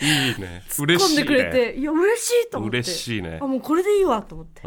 [0.00, 0.64] いいね。
[0.78, 2.78] 嬉しい突っ込んでくれねて「いや嬉しい」と思って。
[2.78, 3.38] 嬉しいね。
[3.40, 4.62] あもうこれでいいわと思って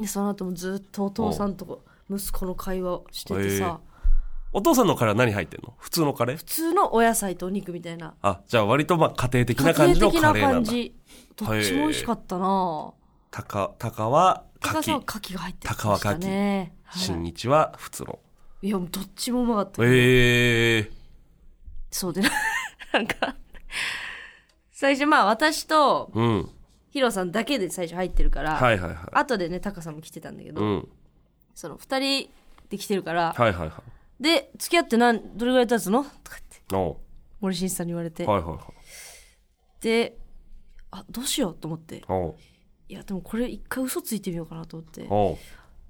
[0.00, 3.80] でその後もずっとお父さんと息子の会話をしててさ。
[4.56, 5.74] お父さんのカレーは何入ってんの？
[5.78, 6.36] 普通のカレー？
[6.36, 8.14] 普通のお野菜とお肉みたいな。
[8.22, 10.70] あじゃあ割とまあ家庭的家な感じの庭的なカレーなんだ。
[10.70, 10.94] 感じ。
[11.36, 12.92] どっちも美味しかったな。
[13.32, 18.18] たかたかは高さは牡牡蠣が入って高は牡蠣ね、蠣新はい、日は普通の。
[18.62, 20.90] いやもうどっちもうまかった、ええ。
[21.90, 22.22] そうで
[22.92, 23.34] なんか
[24.70, 26.48] 最初まあ私とうん
[26.94, 28.98] ヒロさんだけで最初入ってるから、はいはいはい。
[29.14, 30.88] 後でねタカさんも来てたんだけど、うん。
[31.52, 32.30] その二人
[32.70, 33.82] で来てるから、はいはいは
[34.20, 34.22] い。
[34.22, 36.04] で付き合ってなんどれぐらい経つの？
[36.04, 37.00] とかってお
[37.40, 39.82] 森進一さんに言われて、うはいはいはい。
[39.82, 40.16] で
[40.92, 42.04] あどうしようと思って。
[42.06, 42.34] おう。
[42.88, 45.04] いやでもこれ一回嘘ついてみようかなと思って。
[45.10, 45.36] おう。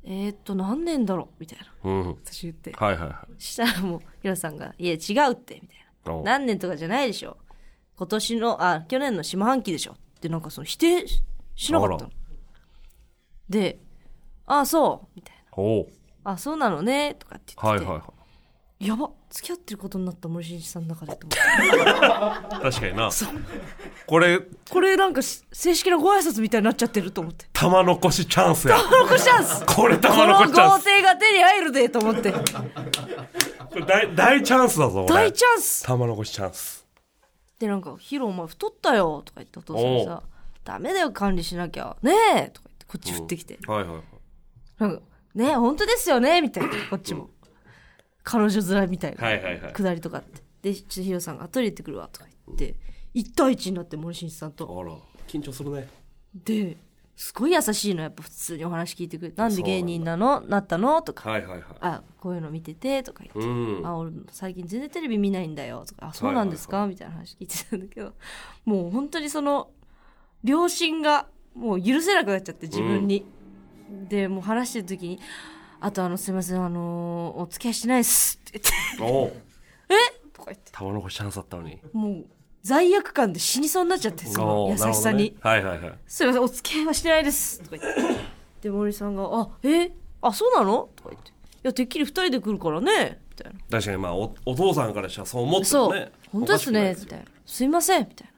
[0.05, 1.35] えー、っと何年だろう？
[1.39, 1.91] みたいな。
[1.91, 2.09] うん。
[2.25, 2.73] 私言って。
[2.73, 3.43] はいはいはい。
[3.43, 4.97] したらもうヒロさんが「いや違
[5.29, 6.15] うって」みたいな。
[6.15, 6.25] おう。
[6.25, 7.37] 何年とかじゃないでしょ。
[7.95, 11.23] 今年のあ去年の下半期でしょってなんかその否定し
[11.55, 12.11] しなかったの。
[13.49, 13.79] で
[14.47, 15.43] 「ああそう」みたいな。
[15.53, 15.87] おう
[16.25, 18.13] 「あそうなのね」とかって言ってて、はいはいは
[18.81, 18.87] い。
[18.87, 22.57] やば付き合ってることになった森進一さんの中でと思って。
[22.59, 23.11] 確かにな。
[24.07, 27.47] これこれなんかし正式なご挨拶みたいになっちゃってると思って。
[27.53, 28.79] 玉残しチャンスや。
[28.79, 29.65] 残しチャンス。
[29.67, 32.33] これこの玉残しチャン豪ス邸が手に入るでと思って。
[33.87, 35.83] 大大チャンスだぞ俺大チャンス。
[35.85, 36.84] 玉残しチャンス
[37.59, 40.23] でなんか「ヒロお前太ったよ」とか言ってお父さんにさ
[40.65, 41.97] 「ダメだよ管理しなきゃ。
[42.03, 44.03] ねえ」とか言ってこっち振ってきて、はいはいはい。
[44.79, 45.03] なんか
[45.35, 46.71] 「ねえ本当ですよね」みたいな。
[46.91, 47.31] こっちも、
[48.23, 49.73] 彼女面みたいな、はいはいはい。
[49.73, 50.43] くだりとかあって。
[50.63, 52.75] でちょっとヒロさんが「トイレ行ってくるわ」とか言って。
[53.15, 54.65] 1対1になって森進一さんと。
[54.65, 54.93] あら
[55.29, 55.89] 緊張するね。
[56.35, 56.77] で
[57.17, 60.41] すごい優しいのやっぱ普通にお話聞いてくれて「なんで芸人なの？
[60.41, 61.31] なったの?」とか。
[61.31, 63.41] はいはいはい「あこういうの見てて」とか言って。
[63.41, 63.87] うん。
[63.87, 65.85] あ俺最近全然テレビ見ないんだよ。
[65.87, 68.15] とかあそうなんですか、みたいな話聞いてたんだけど。
[68.67, 69.71] もう本当にその
[70.43, 73.25] 両親がもう許せなくなっちゃって自分に、
[74.09, 75.21] でもう話してる時に
[75.81, 78.61] 「あとあのすいませんあのーお付き合いしてないっす」って
[78.99, 79.15] 言って。
[79.15, 79.33] おう
[79.89, 80.31] 「え？
[80.33, 80.73] とか言って。
[80.73, 81.79] 玉残しチャンスだったのに。
[81.93, 82.27] もう
[82.65, 85.35] 罪悪感で死にそうになっちゃってその優しさに、ね。
[85.41, 85.95] はいはいはい。
[86.07, 88.25] すいませんお付き合いはしてないです」とか言って。
[88.63, 89.93] で森さんが「あえ？
[90.23, 93.61] あそうなの?」とか言って「いやてっきり二人で来るからね」みたいな。
[93.71, 96.97] 確かにまあおお父さんからしたらそう思ってそう、もね本当ですね。
[96.99, 98.33] みたいな「すいません」みたいな。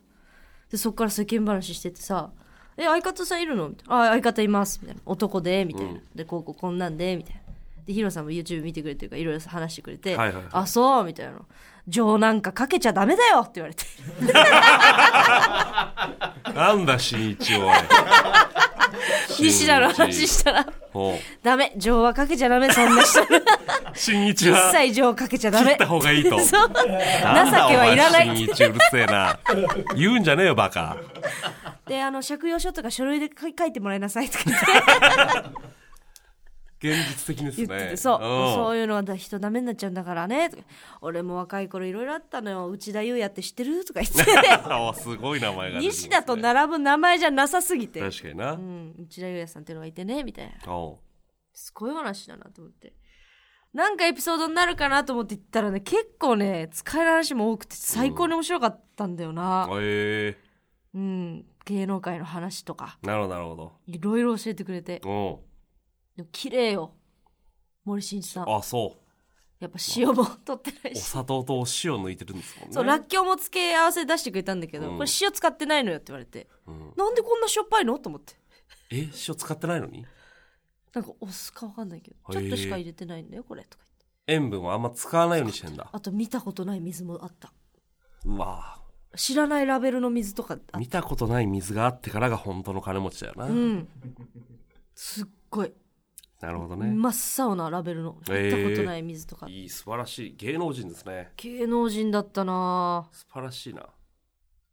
[0.73, 2.31] でそっから世間話しててさ
[2.77, 7.17] 「え相方さんいるの?」みたいな「あ相方います」みたいな「男で」みたいな、でこうこうこんなんで。
[7.17, 7.41] みたいな
[7.87, 10.45] でヒロさんも YouTube 見てくれてるからいろいろ話してくれて「はいはいはい。
[10.51, 11.35] あそう」みたいな
[11.87, 13.85] 「情なんかかけちゃダメだよ」って言われて。
[16.53, 17.75] なんだ新一おい。
[19.39, 20.67] 西田の話したら。
[20.95, 21.73] おう「ダメ。
[21.77, 23.21] 情はかけちゃダメそんな人。
[23.95, 25.71] 新一一は切情かけちゃダメ。
[25.71, 26.41] 切った方がいいと。
[26.41, 26.69] そう。
[26.69, 26.89] 情け
[27.23, 28.37] なんだはいらない。
[28.37, 29.39] 新一うるせえな。
[29.95, 30.97] 言うんじゃねえよバカ。
[31.87, 34.67] であの借用書とか書類で書い書いてもらいなさいとか言って
[36.79, 37.97] 現実的ですね。
[37.97, 38.21] そう、ん。
[38.55, 40.51] そういうのは人ダメになっちゃうんだからね。
[41.01, 42.69] 俺も若い頃いろいろあったのよ。
[42.69, 43.85] 内田裕也って知ってる？
[43.85, 44.23] とか言って。
[44.51, 45.87] あすごい名前がね。
[45.87, 50.53] 西田と並ぶ名前じゃなさすぎて、確かにな、うん、内田裕也さんっていうのがいてねみたいな。
[51.55, 52.93] すごい話だなと思って。
[53.73, 60.37] なんかエピソードになるかなと思って言ったらね結構ね使える話も多くて最高に面白かったんだよな、え。
[60.95, 61.45] うん。
[61.67, 62.99] 芸能界の話とか。
[63.03, 63.73] えなるほどなるほど。
[63.87, 65.01] いろいろ教えてくれて。
[65.05, 65.41] お
[66.17, 66.95] でも綺麗よ。
[67.85, 68.45] 森進一さん。
[68.45, 69.03] うあそう。
[69.59, 72.75] やっぱ塩も取ってないおし砂糖とお塩抜いてるんですもんね。
[72.75, 74.97] そう、らっきょうも付け合わせ出してくれたんだけど、うん。
[74.99, 76.93] これ塩使ってないのよって言われて、ん。
[76.97, 77.99] なんでこんなしょっぱいの？
[77.99, 78.35] と思って。
[78.91, 79.09] え？
[79.29, 80.05] 塩使ってないのに？
[80.95, 83.63] なんかお酢かわかんないけど、ちょっとしか入れてないんだよ、これ。
[83.65, 83.85] とか
[84.27, 84.45] 言って。
[84.45, 85.89] 塩分はあんま使わないようにしてんだ。
[85.91, 87.53] あと見たことない水もあった。
[88.25, 88.79] うわ。
[89.15, 93.89] 知らないラベルの水とかあっ見たことない水があってからが本当の金持ちだよな、うん。
[94.95, 95.73] すっごい。
[96.41, 98.17] なるほどね、真っ青なラベルの。
[98.21, 99.47] 見たことない水とか。
[99.49, 100.37] いい素晴らしい。
[100.37, 101.33] 芸能人ですね。
[101.37, 103.09] 芸能人だったな。
[103.11, 103.87] 素晴らしいな。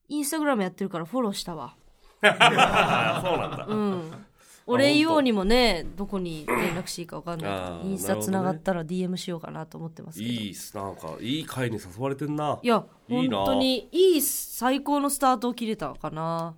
[0.09, 1.75] インスタグラムやってるからフォローしたわ。
[2.21, 4.25] あ そうなんだ、うん。
[4.65, 7.87] 俺言おうにもね、どこに連絡していいかわかんない。
[7.87, 10.31] インスタつながったら DM しようかなと思ってますけど。
[10.31, 10.75] いす。
[10.75, 12.59] なんかいい会に誘われてんな。
[12.61, 16.55] いや、本当にいい最高のスタートを切れたかな。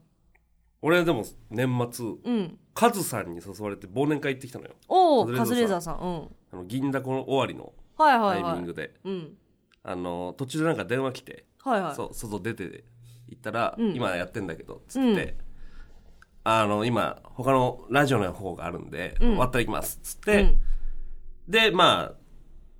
[0.81, 2.05] 俺でも年末。
[2.23, 2.59] うん。
[2.75, 4.71] カズさんに誘われて忘年会行ってきたのよ。
[4.89, 5.95] おお、カカズレーザーさん。
[5.95, 6.29] うん。
[6.51, 8.73] あの銀だこの終わりのはいはいはいタイミング。
[8.73, 9.37] で、うん。
[9.81, 11.95] あの途中でなんか電話来て、はいはい。
[11.95, 12.83] そう外出て
[13.29, 13.95] 行ったら、うん。
[13.95, 15.37] 今やってんだけどつって、
[16.43, 19.29] あの今他のラジオの方があるんで、うん。
[19.29, 20.61] 終わったら行きますっつって、うん。
[21.47, 22.13] でまあ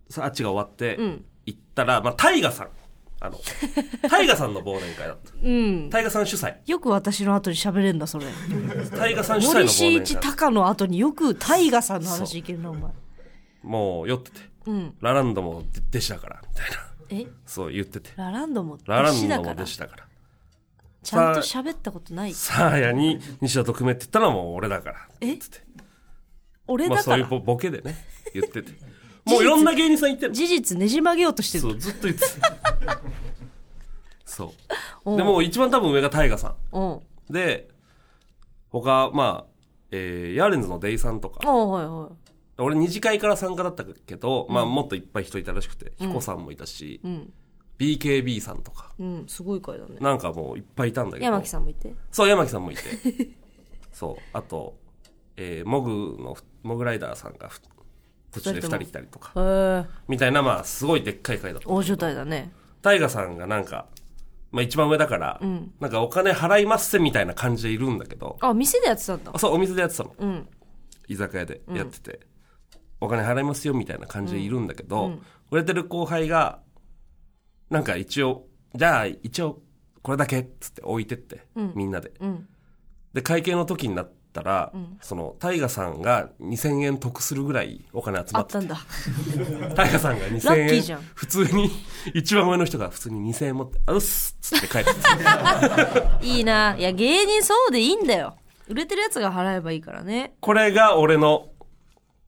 [0.10, 1.26] さあっちが終わって、うん。
[1.46, 2.70] 行ったらまあタイガさん
[3.26, 3.40] あの
[4.10, 5.90] タイガさんの忘年会だったうん。
[5.90, 8.26] タイガさん主催よく私の後に喋れんだ、それ。
[8.98, 12.92] タイガさん主催の森忘年進一会鷹の後によくタイガさんの話いけるな、お前。
[13.64, 14.96] もう酔っててうん。
[15.02, 16.78] ラランドも弟子だからみたいな
[17.10, 17.28] え？
[17.46, 19.66] そう言っててラランドもララ弟子だからンドも弟。
[19.66, 20.08] 子だから
[21.04, 22.34] ちゃんと喋ったことない？
[22.34, 25.86] サーヤに西田と組めって言ったのはもう俺だからえつってまあ
[26.68, 27.04] 俺だから？
[27.04, 27.96] そういうボボケでね
[28.34, 28.72] 言ってて
[29.26, 31.62] もういろんな芸人さん言ってる事実ねじ曲げようとしてる。
[31.64, 33.02] そうずっと言ってた
[34.26, 34.54] そ
[35.06, 36.90] うでもう一番多分上がタイガさうん。
[36.92, 37.70] んで
[38.70, 39.52] 他まあ
[39.92, 42.12] えーヤーレンズのデイさんとかおうはいはい。
[42.58, 47.34] 俺二次会から参加だったけど、まあもっといっぱい人いたらしくて、彦さんもいたし、うん。
[47.78, 49.26] BKB さんとかうん。
[49.28, 49.98] すごい回だね。
[50.00, 51.94] なんかもういっぱいいたんだけど山木さんもいて？
[52.12, 52.82] そう山木さんもいて
[53.92, 54.78] そうあと、
[55.36, 57.60] えーモグのモグライダーさんがふ
[58.41, 59.88] 途中で2人来たりとか。
[60.08, 61.69] みたいなまあすごいでっかい会だった。
[61.69, 62.52] 大所帯だね。
[62.82, 63.88] タイガさんがなんか
[64.56, 65.74] まあ一番上だから、ん。
[65.82, 69.32] なんかお金払いますせみたいな感じでいるんだけど、あ店でやってたんだ。
[69.34, 70.15] あそう、お店でやってたの。
[70.17, 70.48] うん。
[71.10, 72.21] 居酒屋でやってて、
[73.02, 75.19] お金払いますよみたいな感じでいるんだけど、
[75.52, 76.62] 売れてる後輩が、
[77.69, 79.62] なんか一応、じゃあ一応
[80.02, 81.45] これだけっつって置いてって、
[81.76, 82.13] みんなで。
[82.21, 82.48] うん。
[83.13, 84.71] で、会計の時になったら、
[85.02, 88.78] その、タイガさんが2000円得するぐらいお金集まってたんだ。
[89.76, 91.71] タイガさんが2000ラッキー円普通に、
[92.13, 96.19] 一番上の人が普通に2000円持って、あうっすっつって帰ってた。
[96.21, 96.76] いいな。
[96.78, 98.36] いや芸人そうでいいんだよ。
[98.67, 100.34] 売れてるやつが払えばいいからね。
[100.41, 101.50] これが俺の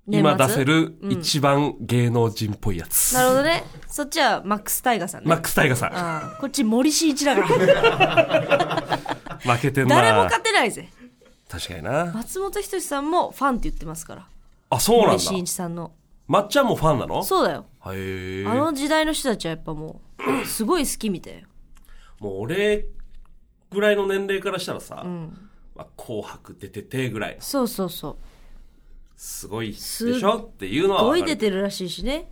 [0.09, 3.13] 今出せる一番芸能人っぽいやつ。
[3.13, 3.63] なるほどね。
[3.87, 5.29] そっちはマックスタイガさんね。
[5.29, 6.39] マックスタイガさん。
[6.39, 8.97] こっち森進一だから。
[9.55, 9.97] 負けてんな。
[9.97, 10.89] 誰も勝てないぜ
[11.49, 12.11] 確かにな。
[12.13, 14.27] 松本人志さんもファンって言ってますから。
[14.69, 15.11] あ、そうなんだ。
[15.13, 15.93] 森進一さんの。
[16.27, 17.23] まっちゃんもファンなの？
[17.23, 17.65] そうだよ。
[17.93, 18.45] へえ。
[18.47, 20.01] あの時代の人たちはやっぱも
[20.43, 21.47] う すごい好きみたいよ。
[22.19, 22.85] もう俺
[23.71, 27.37] ぐらいの年齢からしたらさ、まあ、紅白出ててぐらい。
[27.39, 28.17] そうそうそう。
[29.15, 30.37] すごいでしょ？
[30.37, 32.29] っていうのはすごい出てるらしいしね。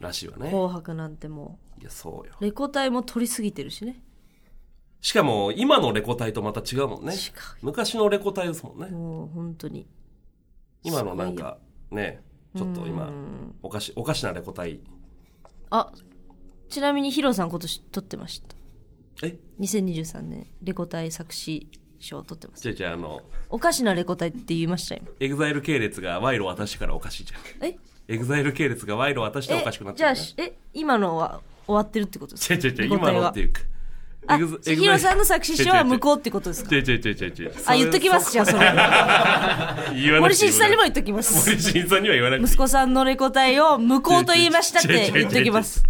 [0.00, 0.48] らしいわね。
[0.48, 2.34] 紅白なんてもいや、そうよ。
[2.40, 4.02] うレコ大も取りすぎてるしね
[5.00, 7.14] しかも、今のレコ大とまた違うもんね。
[7.62, 8.88] 昔のレコ大ですもんね。
[8.88, 9.86] もう本当に
[10.82, 11.58] 今のなんか、
[11.90, 12.22] ね、
[12.56, 13.10] ちょっと今、
[13.62, 14.80] おかし、おかしなレコ大。
[15.70, 15.92] あ
[16.68, 18.56] ちなみにヒロさん今年取ってました
[19.26, 27.66] え？2023年レコ大作詞賞取ってますじゃあじゃああの、おかしなレコ大って言いました今エグザイル系列が賄賂渡してからおかしいじゃん。
[27.68, 27.78] え？
[28.08, 30.18] エグザイル系列が賄賂渡しておかしくなっじちゃう、ね。
[30.18, 30.58] ゃあしえ？
[30.74, 32.54] 今のは終わってるってことですか？
[32.54, 33.60] 違う違う違う、今のっていうか。
[34.26, 36.74] あエグザエグザイル HIRO さんの作詞賞は無効ってことですか？
[36.74, 37.52] 違う違う違う違う。
[37.66, 38.58] あ言っときますじゃあそれ。
[38.58, 41.48] 言わな森進一さんにも言っときます。
[41.48, 45.82] 森進一さんには言わな息子さんのレコ大を無効と言いましたって言っときます。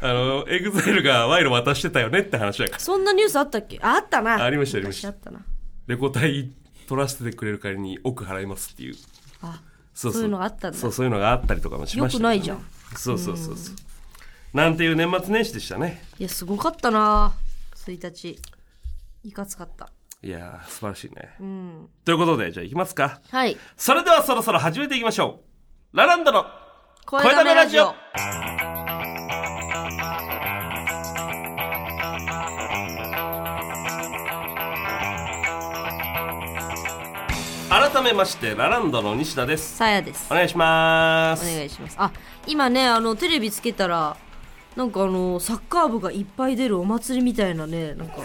[0.00, 2.78] あの、エグザイルが賄賂渡してたよねって話だから。
[2.80, 3.78] そんなニュースあったっけ？
[3.82, 4.42] ああったな。
[4.42, 5.08] ありましたありました。
[5.08, 5.44] 昔あったな。
[5.86, 6.50] レコ大
[6.88, 8.94] 取らせてくれる代わりに億払いますっていう。
[9.42, 9.60] あ
[9.94, 10.22] そうそう。
[10.22, 10.78] いうのがあったんだ。
[10.78, 12.64] そう、そういうのがあったりとかもしました、よくないじゃん。
[12.96, 13.76] そうそうそうそう。
[14.54, 16.02] なんていう年末年始でしたね。
[16.18, 17.32] いやすごかったな
[17.90, 18.38] 1日
[19.24, 19.90] いかつかった
[20.22, 21.34] いやー、素晴らしいね。
[21.40, 23.20] うんということで、じゃあ行きますか。
[23.30, 25.40] はいそれではそろそろ始めていきましょ
[25.92, 25.96] う。
[25.96, 26.46] ラランドの
[27.06, 27.94] 声だめラジオ
[37.68, 39.76] 改めまして、ラランドの西田です。
[39.76, 41.44] さやですお願いしまおす。
[41.46, 42.12] 願いしますあ
[42.46, 44.16] 今ねあのテレビつけたら
[44.76, 48.16] なんかあのサッカー部がいっぱい出るお祭りみたいなねなんか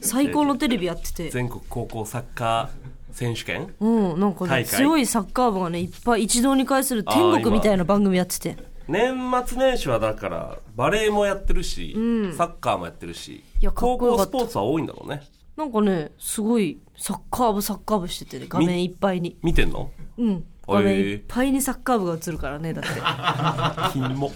[0.00, 1.30] 最高のテレビやってて。
[1.30, 3.74] 全国高校サッカー選手権？
[3.80, 8.56] うんなんかね強いサッカー部がねいっぱい一堂に会する天国みたいな番組やってて。
[8.88, 11.92] 年末年始はだからバレーもやってるし、
[12.36, 15.22] サッカーもやってるしいや高校スポーツは多いんだろうね。
[15.56, 19.36] なんかねすごいサッカー部サッカー部しててね画面いっぱいに。
[19.42, 19.90] 見てんの？
[20.18, 20.44] うん。
[20.68, 22.90] 画面いっぱいにサッカー部が映るからねだって。
[23.98, 24.30] 金も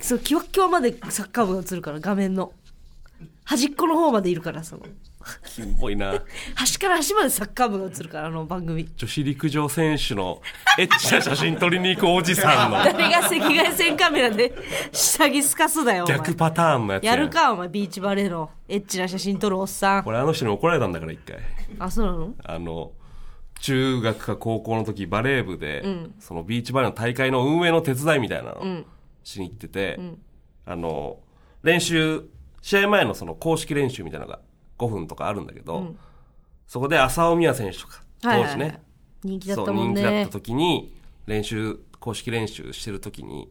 [0.00, 2.52] そうキワッキワまでサッカー部が映るから画面の。
[3.44, 4.82] 端っこの方までいるからその。
[5.56, 6.22] 金っぽいな。
[6.54, 8.88] 端から端までサッカー部が映るからあの番組。
[8.96, 10.40] 女子陸上選手の
[10.78, 12.78] エッチな写真撮りに行くおじさんの。
[12.78, 14.54] 誰が赤外線カメラで
[14.92, 16.18] 下着透かすだよお前。
[16.18, 17.16] 逆パターンのやつや。
[17.16, 17.68] るかお前。
[17.68, 20.04] ビーチバレーのエッチな写真撮るおっさん。
[20.04, 21.38] これあの人に怒られたんだから一回。
[21.78, 22.34] あそうなの？
[22.44, 22.92] あの
[23.60, 25.84] 中学か高校の時バレー部で、
[26.20, 28.84] そのビーチバレーの大会の運営の手伝いみたいなの
[29.28, 30.00] しに行ってて、
[30.64, 31.18] あの
[31.62, 32.24] 練習
[32.62, 34.40] 試合前のその公式練習みたいなのが
[34.78, 35.94] 5分とかあるんだけど、
[36.66, 38.58] そこで浅尾美和選手とか当はいはいはい。
[38.58, 38.82] 時ね、
[39.22, 40.00] 人気だったもんね。
[40.00, 40.94] 人気だった時に
[41.26, 43.50] 練習公式練習してる時に、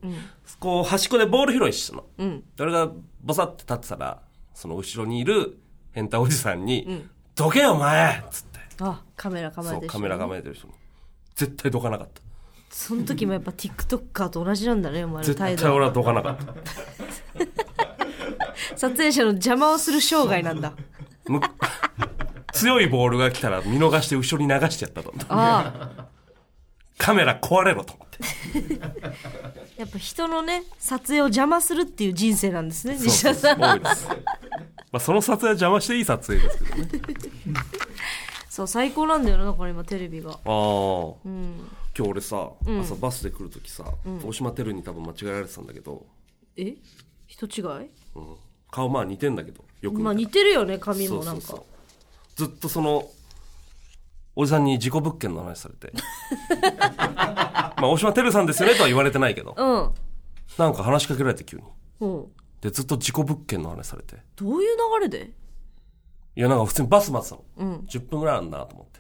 [0.60, 2.44] こう端っこでボール拾いしてたの、うん。
[2.60, 4.22] 俺がボサって立ってたら
[4.54, 5.60] その後ろにいる
[5.92, 8.60] 変態おじさんに「どけよお前!」っつって。
[8.80, 10.74] あカメラ構えてる人カメラ構えてる人に。
[11.36, 12.22] 絶対どかなかった
[12.78, 15.64] その時もやっぱ TikToker と同じなんだねお前の絶態度。
[15.64, 16.54] 対俺はどかなかった。
[18.78, 20.74] 撮影者の邪魔をする生涯なんだ。
[21.26, 21.42] む
[22.54, 26.06] 強いボールが来たら見逃して後ろに流してやったと思ったああ。
[27.00, 28.80] カメラ壊れろと思って。
[29.82, 33.62] やっぱ人のね撮影を邪魔するっていう人生なんですね西田さうん。
[33.64, 34.16] 多いです、ま
[34.94, 36.90] あ、その撮影は邪魔していい撮影ですけどね。
[38.48, 40.30] そう最高なんだよなだから今テレビが。
[40.30, 41.16] ああ。
[41.26, 43.84] うん今日俺さ、朝バスで来る時さ、
[44.24, 46.06] 大島テルに多分間違えられてたんだけど、
[46.56, 46.76] え？
[47.26, 47.90] 人違い？
[48.16, 48.36] うん。
[48.70, 50.04] 顔まあ似てんだけどよく見たら。
[50.04, 51.66] まあ似てるよね髪もなんかそうそう。
[52.38, 53.10] そうずっとその
[54.36, 55.92] おじさんに事故物件の話されて。
[56.78, 59.56] まあ大島てるさんですよねとは言われてないけど。
[59.58, 59.92] うん。
[60.58, 61.64] なんか話しかけられて急に。
[62.02, 62.32] うん。
[62.62, 64.18] でずっと事故物件の話されて。
[64.36, 65.32] どういう流れで？
[66.36, 67.72] いやなんか普通にバス待ってたの。
[67.72, 67.78] うん。
[67.88, 69.00] 10分ぐらいあるなと思って。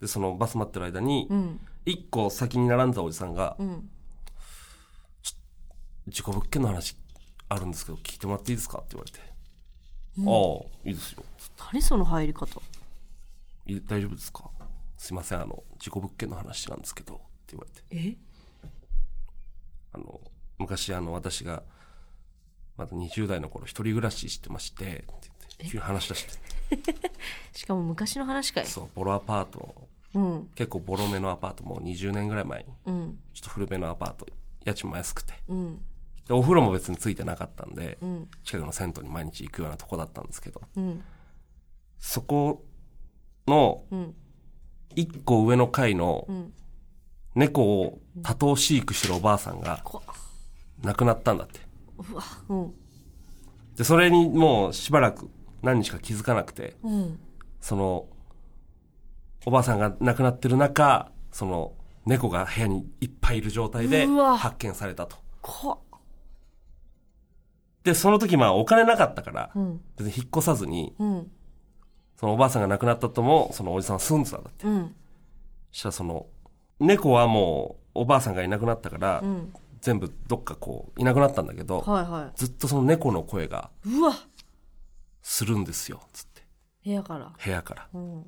[0.00, 1.60] うんで、そのバス待ってる間に、うん。
[1.84, 3.90] 一個先に並んだおじさんが、うん。
[6.08, 6.96] 事故物件の話
[7.48, 8.78] あるんですけど聞いてもらっていいですか？
[8.78, 9.20] って言われて。
[9.20, 11.22] ああ、いいですよ。
[11.72, 12.46] 何その入り方？
[13.86, 14.50] 大丈夫ですか？
[14.96, 17.82] すいません、あの、事故物件の話なんですけど、って言われて。
[17.90, 18.16] え？
[19.92, 20.20] あの、
[20.58, 21.62] 昔あの、私が、
[22.76, 26.40] まだ20代の頃一人暮らししてまして、って言って、急に話し出して。
[27.52, 28.66] しかも昔の話かい。
[28.66, 30.50] そう、ボロアパート、うん。
[30.54, 33.18] 結構ボロめのアパート、もう20年ぐらい前に、うん。
[33.32, 34.26] ちょっと古めのアパート、
[34.64, 35.34] 家賃も安くて。
[35.48, 35.78] うん。
[36.26, 38.28] で、お風呂も別についてなかったんで、うん。
[38.44, 41.02] 近くの銭湯に毎日行くようなとこだったんですけど、うん。
[41.98, 42.64] そこ
[43.46, 44.14] のうん。
[44.96, 46.52] 一個上の階のん。
[47.34, 50.02] 猫を多頭飼育してるおばあさんがこ
[50.82, 51.60] 亡くなったんだって。
[53.76, 55.30] で、それにもうしばらく
[55.62, 57.20] 何日か気づかなくて、うん。
[57.60, 58.08] その、
[59.46, 61.72] おばあさんが亡くなってる中、その、
[62.06, 64.36] 猫が部屋にいっぱいいる状態でうわ。
[64.36, 65.16] 発見されたと。
[65.40, 65.82] こ。
[67.84, 69.80] で、その時まあお金なかったから、うん。
[69.96, 71.30] 別に引っ越さずに、うん。
[72.16, 74.66] そのおばあさんが亡くなったとも、そのおじさんは住んでたんだって。
[74.66, 74.94] うん。
[75.72, 76.26] そしたらその、
[76.78, 79.52] 猫はもう、おばあさんがいなくなったから、うん。
[79.80, 84.14] 全部どっかこう、いなくなったんだけど、はいはずっとその猫の声がいうわ。
[85.22, 86.42] するんですよ、つって。
[86.84, 87.32] 部屋から。
[87.42, 87.88] 部屋から。
[87.94, 88.26] うん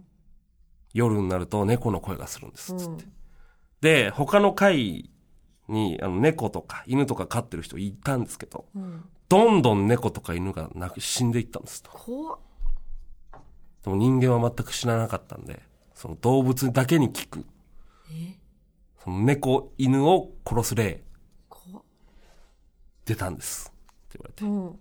[0.92, 3.04] 夜になると猫の声がするんです、つって。
[3.04, 3.12] うん
[3.82, 5.10] で、他の階
[5.66, 11.90] に、あの、猫とか犬とか飼ってる人いたんですけど、うんどんどん猫とか犬がなく死んでいったんですと。
[13.82, 15.62] でも人間は全く死ななかったんで、
[15.94, 17.44] その動物だけに効く、
[18.12, 18.38] え？
[19.02, 21.02] その猫、犬を殺す例、
[23.04, 23.72] 出たんです。
[23.72, 24.44] って言われて。
[24.44, 24.78] うん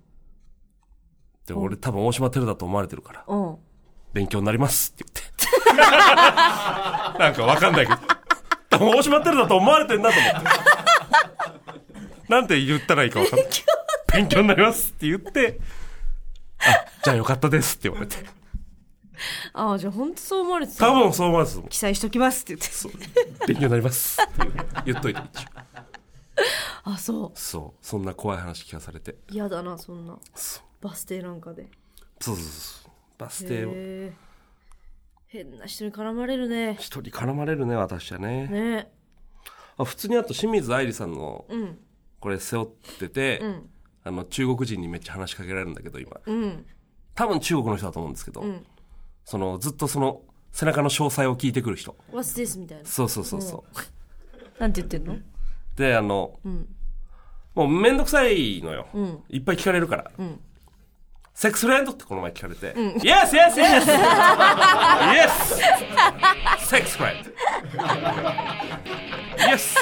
[1.47, 3.58] で、俺多分大島テルだと思われてるから、うん
[4.13, 5.40] 勉強になりますって言って。
[5.73, 7.99] なんかわかんないけど。
[8.79, 10.49] 大島テルだと思われてんなと思って。
[12.29, 13.49] なんて言ったらいいかわかんない。
[14.13, 15.60] 勉強になりますって言って、
[16.60, 16.63] あ、
[17.03, 18.17] じゃあよかったですって言われて。
[19.53, 22.91] ああじゃあ本当そう思われてた多分そう思われてたと思う記載しときますって言ってそう。
[23.47, 24.31] 勉強になりますって
[24.86, 25.47] 言っといて一応。
[26.84, 27.86] あそそう。
[27.86, 29.12] そんな怖い話聞かされて。
[29.12, 31.67] う嫌だなそんなそうバス停なんかで
[32.19, 32.91] そうそうそう。
[33.19, 34.13] バス停をへえ
[35.31, 36.75] 変な人に絡まれるね。
[36.77, 38.47] 一人絡まれるね、私はね。
[38.47, 38.91] ね。
[39.77, 41.79] あ普通にあと清水愛理さんのうん。
[42.19, 42.67] これ背負っ
[42.99, 43.69] てて、うん。
[44.03, 46.19] あの中国人にめっちゃ話しかけられるんだけど今。
[46.25, 46.65] うん。
[47.15, 48.65] 多分中国の人だと思うんですけど、ん。
[49.23, 51.95] そのずっとその背中の詳細を聞いてくる人。
[52.11, 52.59] What's this?
[52.59, 52.83] みたいな。
[52.83, 55.17] そうそうそうそう、なんて言ってんの？
[55.77, 56.67] であの、ん。
[57.55, 59.23] もうめんどくさいのよ、ん。
[59.29, 60.39] いっぱい聞かれるから、ん
[61.33, 63.83] セックスフレンドってこの前聞かれて、Yes, yes, yes!
[65.11, 65.29] yes!
[66.59, 67.31] セックスフレンド
[69.37, 69.77] Yes!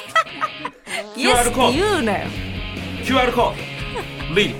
[1.15, 2.27] イエスって言うなよ。
[3.03, 4.55] QR コード Read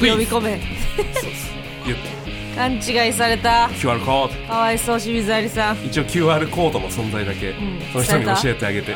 [0.00, 0.60] 読み込め。
[0.96, 1.30] そうそう。
[1.86, 2.14] 言って
[2.56, 3.68] 勘違いされた。
[3.72, 5.84] QR コードかわいそう清水ありさん。
[5.84, 7.80] 一応 QR コードの存在だけ、ん。
[7.92, 8.94] その人に教えてあげて、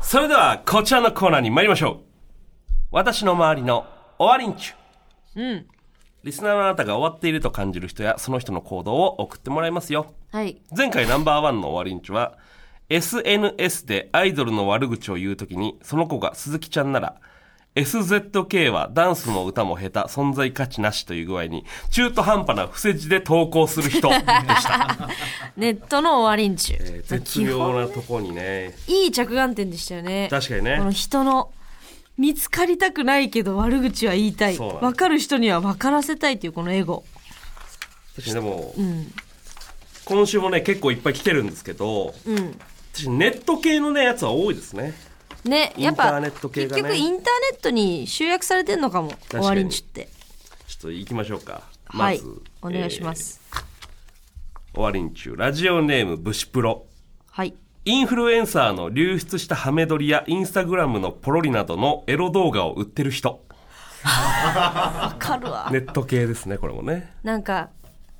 [0.00, 2.04] それではこちらのコーナーに参りましょう。
[2.90, 3.86] 私の周りの
[4.18, 5.54] 終わりんちゅう。
[5.54, 5.66] ん。
[6.24, 10.12] リスナーのあなたが終わっていると感じる人やその人の行動を送ってもらいますよ。
[10.32, 10.60] はい。
[10.76, 12.36] 前回ナンバーワンの終わりんちゅは
[12.88, 17.20] SNS でアイドルの悪口を言うときにその子が鈴木ちゃんなら
[17.76, 24.22] SZK はダンスも歌も下手存在価値なしという具合に中途半端な伏せ字で投稿する人でし
[24.64, 25.08] た、
[25.56, 28.74] ネットの終わりんちゅえー絶妙なとこにね。
[28.88, 30.28] いい着眼点でしたよね。
[30.28, 30.76] 確かにね。
[30.78, 31.52] この人の
[32.18, 34.56] 見つかりたくないけど悪口は言いたい。
[34.58, 37.04] 分かる人には分からせたいっていうこのエゴ。
[38.16, 39.12] 確かにでも、うん。
[40.04, 42.36] 今週もね結構いっぱい来てるんですけどうん。
[42.36, 44.94] 確かにネット系のねやつは多いですね。
[45.44, 46.82] ねやっぱインターネット系がね。
[46.82, 49.16] 結局インターネットに集約されてんのかもに。
[49.30, 50.08] 終わりんちゅって。
[50.66, 51.62] ちょっと行きましょうか。
[51.86, 53.68] はいまず、お願いします、えー
[54.74, 56.86] 終わりんちゅうラジオネームブシプロ。
[57.30, 57.54] はい
[57.88, 63.42] インフルエンサーの流出したハメ撮りやインスタグラムのポロリなどのエロ動画を売ってる人。
[64.04, 65.70] わかるわ。
[65.72, 67.14] ネット系ですねこれもね。
[67.22, 67.70] なんか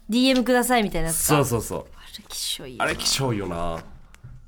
[0.08, 1.22] DM くださいみたいなやつか。
[1.22, 3.84] そうそうそうあれきしょいよあれ希少いよな。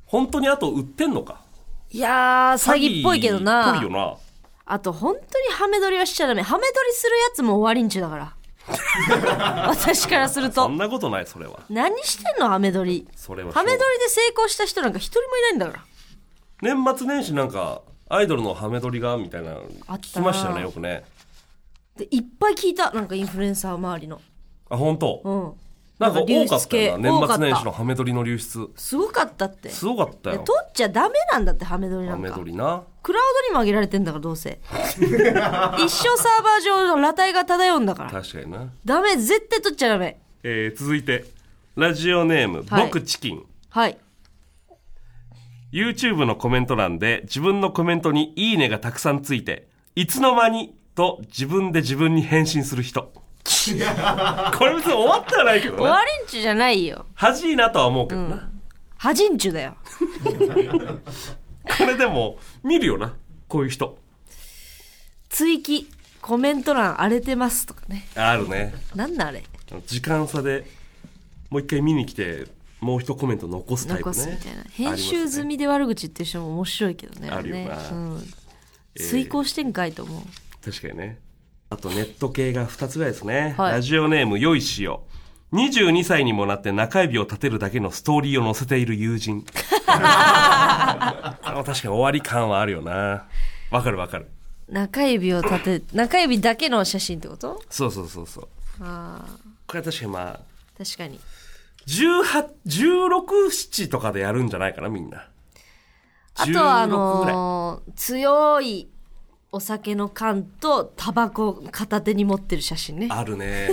[0.06, 1.42] 本当にあと売ってんのか？
[1.90, 3.64] いやー詐欺っぽいけどな。
[3.64, 4.16] 詐欺っぽいよな。
[4.64, 6.40] あと本当にハメ撮りはしちゃダメ。
[6.40, 8.34] ハメ撮りするやつも終わりんちゅだから
[9.68, 10.62] 私からすると。
[10.64, 11.60] そんなことないそれは。
[11.68, 13.06] 何してんのハメ撮り。
[13.16, 15.84] それはハメ撮りで成功した人なんか一人もいないんだから。
[16.62, 21.04] 年末年始なんかアイドルのハメ撮りがみたいなの聞きましたよねよくね。
[21.96, 24.20] でいっぱい聞いたなんかインフルエンサー周りの。
[24.68, 25.52] あ本当、うん。
[25.98, 28.70] なんか多かったよな年末年始のハメ撮りの流出。
[28.76, 29.68] すごかったって。
[29.68, 30.36] すごかったよ。
[30.36, 34.60] いや取っちゃダメなんだってハメ撮りなハメんか撮りなクラウドにも上げられてんだからどうせ。
[34.70, 35.38] 一生サー
[35.78, 38.10] バー上の裸体が漂うんだから。
[38.10, 38.68] 確かにな。
[38.84, 40.20] ダメ絶対取っちゃダメ。
[40.42, 41.24] えー、続いて
[41.76, 42.84] ラジオネーム、はい。
[42.84, 43.44] 僕チキン。
[43.70, 43.96] はい。
[45.72, 53.12] YouTube のコメント欄で自分のコメントにいいねがたくさんついていつの間にと自分で自分に返信する人。
[54.58, 55.78] これ別に終わってはないけどね。
[55.78, 57.06] 終わりんちゅじゃないよ。
[57.14, 58.50] 恥いなとは思うけどな、
[58.98, 59.76] はじんちゅだよ
[61.64, 63.14] これでも見るよな。
[63.48, 63.98] こういう人。
[65.28, 65.88] 追記
[66.20, 68.06] コメント欄荒れてますとかね。
[68.14, 68.74] あるね。
[68.94, 69.42] なんなんあれ？
[69.86, 70.66] 時間差で
[71.48, 72.46] もう一回見に来て
[72.80, 74.16] もう一コメント残すタイプね。
[74.16, 74.64] 残すみたいな。
[74.70, 77.76] 編集済みで悪口言ってる人も面白いけどねあるよな。
[77.76, 78.22] ねうん。
[78.96, 79.08] えー。
[79.08, 80.22] 遂行してんかいと思う。
[80.64, 81.18] 確かにね。
[81.70, 83.72] あとネット系が2つぐらいですね、はい。
[83.74, 85.04] ラジオネームよいしよ
[85.52, 89.42] 22歳にもなって中指を立てるだけのストーリーを載せている友人。
[89.42, 89.48] こ
[89.90, 93.26] れも確かに終わり感はあるよな。
[93.70, 94.28] わかるわかる。
[94.68, 97.60] 中指を立て中指だけの写真ってこと？
[97.68, 98.48] そうそうそうそう。
[98.80, 99.30] ああ。
[99.66, 100.40] これは確かにまあ
[100.78, 101.18] 確かに。
[101.86, 105.26] 181617とかでやるんじゃないかなみんな。
[106.36, 108.88] あとはあ16のー強い
[109.52, 113.08] お酒の缶とタバコ片手に持ってる写真ね。
[113.10, 113.70] あるね。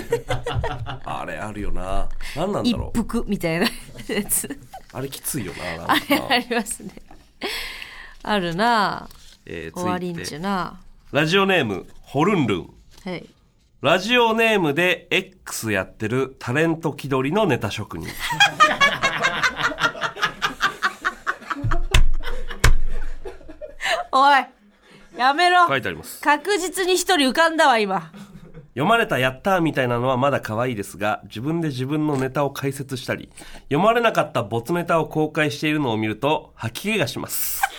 [1.06, 2.10] あれあるよな。
[2.36, 3.00] 何なん一だろう。
[3.00, 3.68] 服みたいな
[4.08, 4.60] やつ。
[4.92, 6.92] あれきついよななあれありますね。
[8.24, 9.08] あるな。
[9.46, 10.80] えー終わりんちゅな。
[11.12, 12.74] ラジオネームホルンルン。
[13.06, 13.30] はい。
[13.82, 18.08] ラジオネームで X やってるタレント気取りのネタ職人。
[24.12, 24.57] おい
[25.18, 26.22] やめろ書いてあります。
[26.22, 28.12] 確実に一人浮かんだわ今
[28.78, 33.32] 読まれたやったーみたいなのはまだ可愛いですが、自分で自分のネタを解説したり、
[33.70, 37.64] 読まれなかったボツネタを公開しているのを見ると、吐き気がします。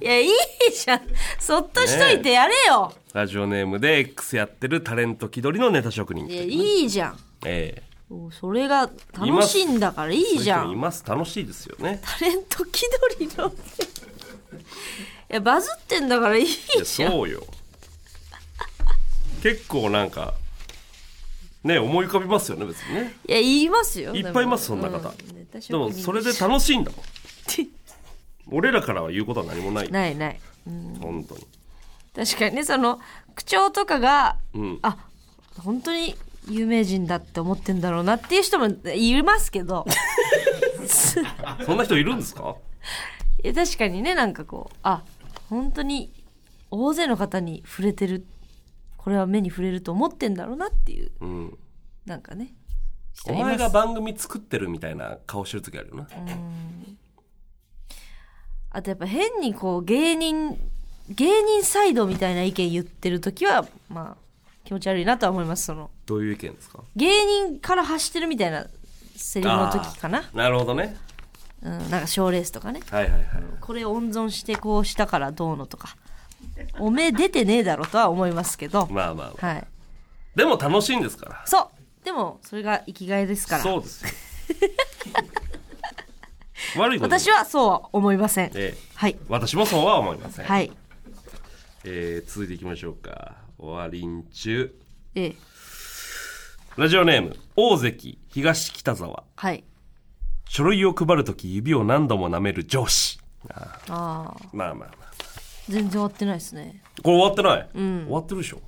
[0.00, 0.30] いやいい
[0.72, 1.00] じゃん
[1.38, 6.28] そっとしといてやれよ、ラジオネームで X やってるタレント気取りのネタ職人。
[6.28, 11.04] いやいいじゃんえおそれが楽しいんだからいえいじゃんいます。
[11.04, 12.00] 楽しいですよね。
[12.04, 12.82] タレント気
[13.16, 13.52] 取りの
[15.30, 17.44] いやバズってんだからいいじゃんそうよ。
[19.42, 20.34] 結構なんか、
[21.64, 23.14] ね、思い浮かびますよね、別にね。
[23.28, 27.00] いや言いますよいっぱいいますそんな方うんでも人それで楽しいんだもん。
[28.54, 29.90] 俺らからは言うことは何もない。
[29.90, 30.40] ないない
[31.00, 31.46] 本当に。
[32.14, 33.00] 確かにねその
[33.34, 34.78] 口調とかがうん。
[34.82, 34.96] あ
[35.58, 36.16] 本当に
[36.48, 39.86] 有名人だって思ってんだろうなっていう人もいますけど
[41.64, 42.56] そんな人いるんですか？
[43.20, 45.02] いや確かにねなんかこうあ
[45.50, 46.12] 本当に
[46.70, 48.24] 大勢の方に触れてる
[48.96, 51.58] これは目に触れると思ってんだろうなっていううん。
[52.06, 52.54] なんかね
[53.12, 56.08] 人お前が番組作ってるみたいな顔してる時あるよな。
[58.70, 60.58] あとやっぱ変にこう芸人
[61.10, 64.22] 芸人サイドみたいな意見言ってる時はまあ
[64.64, 66.78] 気持ち悪いなとは思いますそのどういう意見ですか？
[66.96, 67.10] 芸
[67.50, 68.66] 人から発してるみたいな
[69.14, 70.96] セリフの時かななるほどね。
[71.62, 73.24] うん、なんか賞レースとかねはいはいはい。
[73.60, 75.96] これ温存してこうしたからどうのとか
[76.78, 79.46] おめえ出てねえだろとは思いますけどまあまあまあ。
[79.46, 79.66] はい
[80.34, 81.42] でも楽しいんですから。
[81.46, 81.70] そ
[82.02, 84.10] うでもそれが生きがいですからそうですよ。
[86.76, 90.46] 悪いこと私はそうは思いませんええ、はい私もそうは思いません。
[90.46, 90.72] はい
[91.84, 93.36] えー続いていきましょうか。
[93.58, 94.74] 終わりん中。
[95.14, 95.36] ええ
[96.76, 99.24] ラジオネーム、大関東北沢。
[99.36, 99.62] はい
[100.52, 103.18] 書類を配るとき指を何度も舐める上司。
[103.48, 104.90] ああまあまあまあ。
[105.66, 106.82] 全然終わってないですね。
[107.02, 108.60] これ終わってない、終わってるでしょ？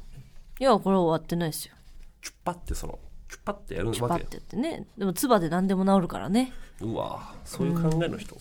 [0.61, 1.75] いやこれ終わってないですよ。
[2.23, 4.87] チュッパってその、チュッパってやるわけパッてやってね。
[4.97, 6.55] でも唾で何でも治るからね。
[6.81, 8.35] うわそういう考えの人。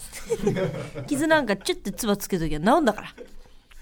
[1.07, 3.13] 傷なんかチュッて唾つけときは治んだから。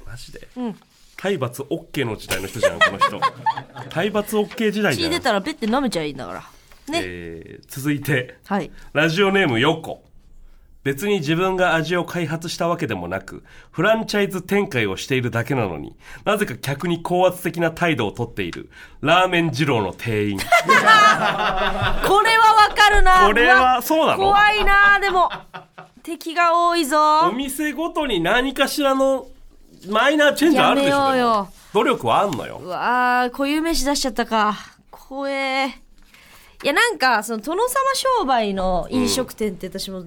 [0.07, 0.47] マジで？
[0.57, 0.75] うん。
[1.17, 3.19] 体罰 OK の時代の人じゃん、この人。
[3.91, 5.11] 体罰 OK 時代じゃん。
[5.11, 5.19] 血出。
[5.19, 6.43] たらペッて舐めちゃいいんだから
[6.89, 8.71] ね、えー続いて、はい。
[8.93, 10.03] ラジオネームヨコ。
[10.83, 20.39] 別に自分が味を開発したわけでもなく、フランチャイズ展開をしているだけなのに、なぜか客に高圧的な態度をとっている、ラーメン二郎の店員。
[20.41, 23.27] これはわかるな。
[23.27, 24.23] これはそうなの？
[24.23, 24.99] 怖いな。
[24.99, 25.29] でも
[26.01, 27.19] 敵が多いぞ。
[27.27, 29.27] お店ごとに何かしらの
[29.87, 31.33] マイナーチェンジあるでしょやめようよ。
[31.33, 32.59] でも努力はあんのよ。
[32.61, 32.67] う。
[32.67, 34.55] わー固有名詞出しちゃったか。
[34.89, 35.79] 怖え
[36.63, 37.69] いやなんかその殿様
[38.19, 40.05] 商売の飲食店って私も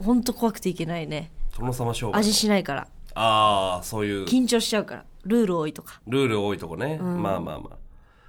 [0.00, 1.30] ほんと怖くていけないね。
[1.58, 2.16] 殿様商売。
[2.16, 2.88] 味しないから。
[3.14, 4.24] ああ、そういう。
[4.24, 5.04] 緊張しちゃうから。
[5.24, 6.00] ルール多いとか。
[6.08, 7.76] ルール多いとこね、まあまあまあ。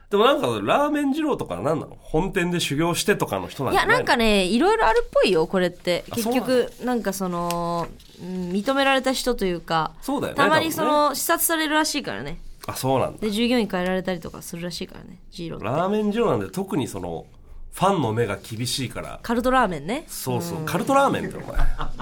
[0.09, 1.97] でもなんかラーメン二郎とか何なの？
[1.99, 6.05] 本店で修行してとかの人なんじゃないいやなんかねいろいろあるっぽいよこれって。
[6.11, 7.87] あ結局なんかその、
[8.21, 10.97] うん認められた人というかそうだよねたまにそ多分ね。
[11.09, 12.37] の視察されるらしいからね。
[12.67, 13.19] あそうなんだ。
[13.19, 15.65] で従業員変えられたりとかするらしいからねジーロって。
[15.65, 17.25] ラーメン二郎なんで特にその
[17.73, 19.19] ファンの目が厳しいから。
[19.23, 20.05] カルトラーメンね。
[20.07, 21.57] そうそう、カルトラーメンってお前。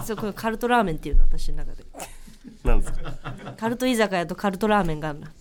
[0.06, 1.86] そうこれカルトラーメンっていうの私の中で。
[2.64, 3.14] なんですか？
[3.58, 5.32] カルト居酒屋とカルトラーメンがあるな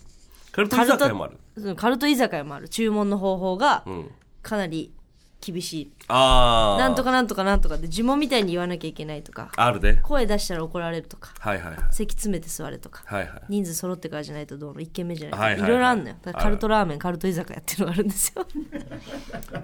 [0.52, 1.38] カルト居酒屋もある。
[1.56, 2.68] うんカルト居酒屋もある。
[2.68, 4.10] 注文の方法がうん。
[4.42, 4.92] かなり
[5.40, 9.50] 厳しい、ああなんとかなんとかなんとかで呪文みたいに言わなきゃいけないとか。
[9.56, 9.96] あるで。
[10.02, 11.32] 声出したら怒られるとか。
[11.38, 11.78] はいはいはい。
[11.90, 13.02] 席詰めて座れとか。
[13.06, 13.42] はいはい。
[13.48, 14.80] 人数揃ってからじゃないとどうの。
[14.80, 15.38] 1軒目じゃない。
[15.38, 15.68] と、はいはいはい。
[15.68, 16.16] いろいろあるのよ。
[16.32, 18.46] カルトラーメンカルト居酒屋っていうのがあるんですよ。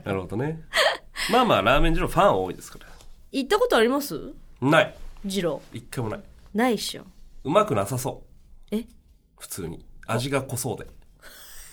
[0.05, 0.63] なるほどね。
[1.31, 2.87] まあまあラーメン二郎ファン多いですから。
[3.33, 4.33] 行ったことあります？
[4.63, 4.95] ない。
[5.25, 5.61] 二郎。
[5.73, 6.21] 一回もない。
[6.55, 7.03] ないっしょ。
[7.45, 8.23] うまくなさそ
[8.73, 8.75] う。
[8.75, 8.87] え？
[9.39, 9.85] 普通に。
[10.07, 10.87] 味が濃そうで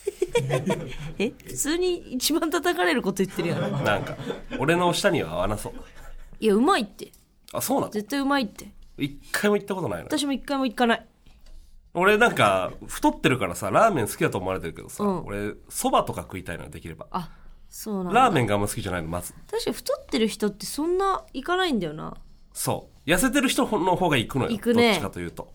[1.19, 3.83] え普通に一番叩かれること言ってるやん。
[3.83, 4.15] なんか
[4.59, 5.73] 俺の舌には合わなそう。
[6.39, 7.11] いやうまいって。
[7.53, 7.91] あそうなの？
[7.91, 8.71] 絶対うまいって。
[8.97, 11.05] 一回も行ったことないの私も一回も行かない。
[11.93, 15.25] 俺なんか太ってるからさラーメン好きだと思われてるけどさ、うん。
[15.25, 17.07] 俺そばとか食いたいのよできれば。
[17.11, 17.29] あ
[17.69, 18.19] そうなんだ。
[18.21, 19.33] ラーメンがあんま好きじゃないのまず。
[19.49, 22.15] 確かに太ってる人ってそんな行かないんだよな。
[22.51, 23.09] そう。
[23.09, 24.51] 痩せてる人の方が行くのよ。
[24.51, 24.89] 行くね。
[24.89, 25.51] どっちかというと。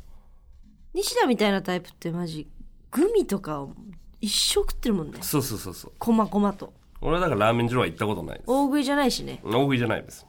[0.94, 2.48] 西田みたいなタイプってマジ
[2.90, 3.74] グミとかを
[4.20, 5.18] 一生食ってるもんね。
[5.22, 5.92] そうそうそうそう。
[5.98, 6.72] こまこまと。
[7.00, 8.50] 俺はだからラーメン二郎は行ったことないです。
[8.50, 9.40] 大食いじゃないしね。
[9.44, 10.26] 大食いじゃないです、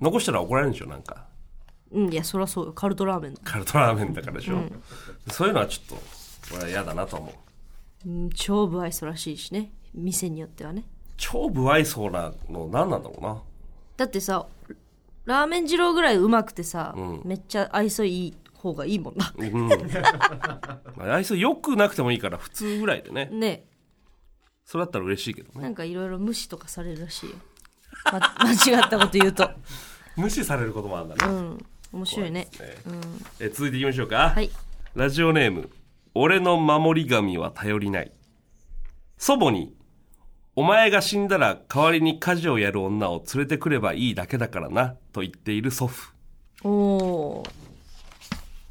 [0.00, 1.26] 残したら怒られるんでしょなんか。
[1.92, 2.72] うんいやそりゃそうよ。
[2.72, 3.40] カルトラーメンだ。
[3.44, 4.62] カルトラーメンだからでしょ、
[5.30, 5.98] そういうのはちょっ
[6.50, 7.32] と俺は嫌だなと思
[8.04, 8.08] う。
[8.08, 9.72] うん超不愛想らしいしね。
[9.92, 10.84] 店によってはね。
[11.18, 13.42] 超不愛想なの何なんだろうな。
[13.96, 14.46] だってさ
[15.26, 17.20] ラーメン二郎ぐらいうまくてさ、ん。
[17.24, 19.32] めっちゃ愛想いい方がいいもんな。
[19.36, 19.68] うん。
[20.96, 23.28] まあ愛想良くなくてもいいから普通ぐらいでね。
[23.32, 23.66] ね。
[24.64, 25.62] それだったら嬉しいけどね。
[25.62, 27.36] なんかいろいろ無視とかされるらしいよ、
[28.12, 29.48] ま、 間違ったこと言うと。
[30.16, 31.66] 無視されることもあるんだね、うん。
[31.92, 32.40] 面白いね。
[32.40, 32.50] ね。
[33.38, 34.50] え続いていきましょうか、はい。
[34.94, 35.70] ラジオネーム
[36.14, 38.12] 俺の守り神は頼りない。
[39.18, 39.74] 祖母に
[40.56, 46.12] お前が死んだら代わりに家事をやる女を連れてくればいいだけだからなと言っている祖父。
[46.64, 47.65] おおー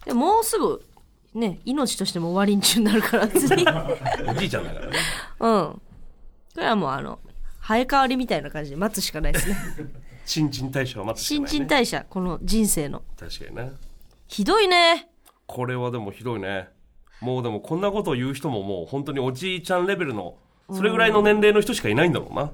[0.06, 0.84] でももうすぐ
[1.34, 4.98] ね命としても終わりんちゅうになるから別にうんおじいちゃんだからね。
[5.40, 7.20] これはもうあの
[7.62, 9.58] 生え変わりみたいな感じで待つしかないですね。
[10.26, 13.04] 新陳代謝を待つしか新ない、ね、陳代謝この人生の。
[13.20, 13.72] 確かにね。
[14.28, 15.10] ひどいね。
[15.46, 16.70] これはでもひどいね。
[17.22, 20.38] もうでもこんなことを言う人ももう本当におじいちゃんレベルの
[20.72, 22.52] それぐらいの年齢の人しかいないんだろうな。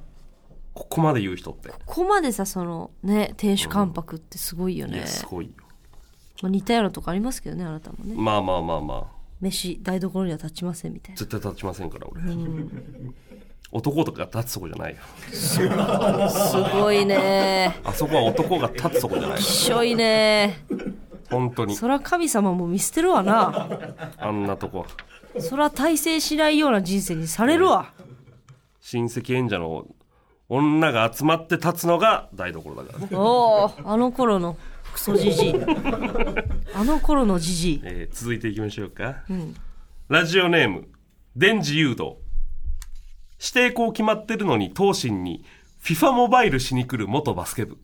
[0.73, 1.69] ここまで言う人って。
[1.69, 4.97] ここまでさそのね亭主関白ってすごいよね。
[4.97, 5.51] いや、すごいよ
[6.41, 8.13] まあ、似たようなとこありますけどねあなたもね。
[8.15, 9.05] まあまあまあまあ。
[9.41, 11.17] 飯台所には立ちませんみたいな。
[11.17, 12.21] 絶対立ちませんから俺、
[13.71, 14.99] 男とかが立つとこじゃないよ。
[15.31, 15.67] す
[16.73, 17.75] ごいね。
[17.83, 19.37] あそこは男が立つとこじゃない。
[19.37, 20.63] きしょいね。
[21.29, 21.75] 本当に。
[21.75, 23.67] そら神様も見捨てるわな。
[24.17, 24.85] あんなとこ。
[25.39, 27.93] そら大成しないような人生にされるわ。
[28.81, 29.87] 親戚演者の
[30.49, 34.57] 女が集まって立つのが台所だからね、おおあの頃の
[34.93, 35.55] クソじじい
[36.73, 39.23] あの頃のじじいえー続いていきましょうか、
[40.09, 40.87] ラジオネーム
[41.35, 42.17] 電磁誘導。
[43.39, 45.43] 指定校決まってるのに東進に
[45.83, 47.77] FIFA モバイルしに来る元バスケ部。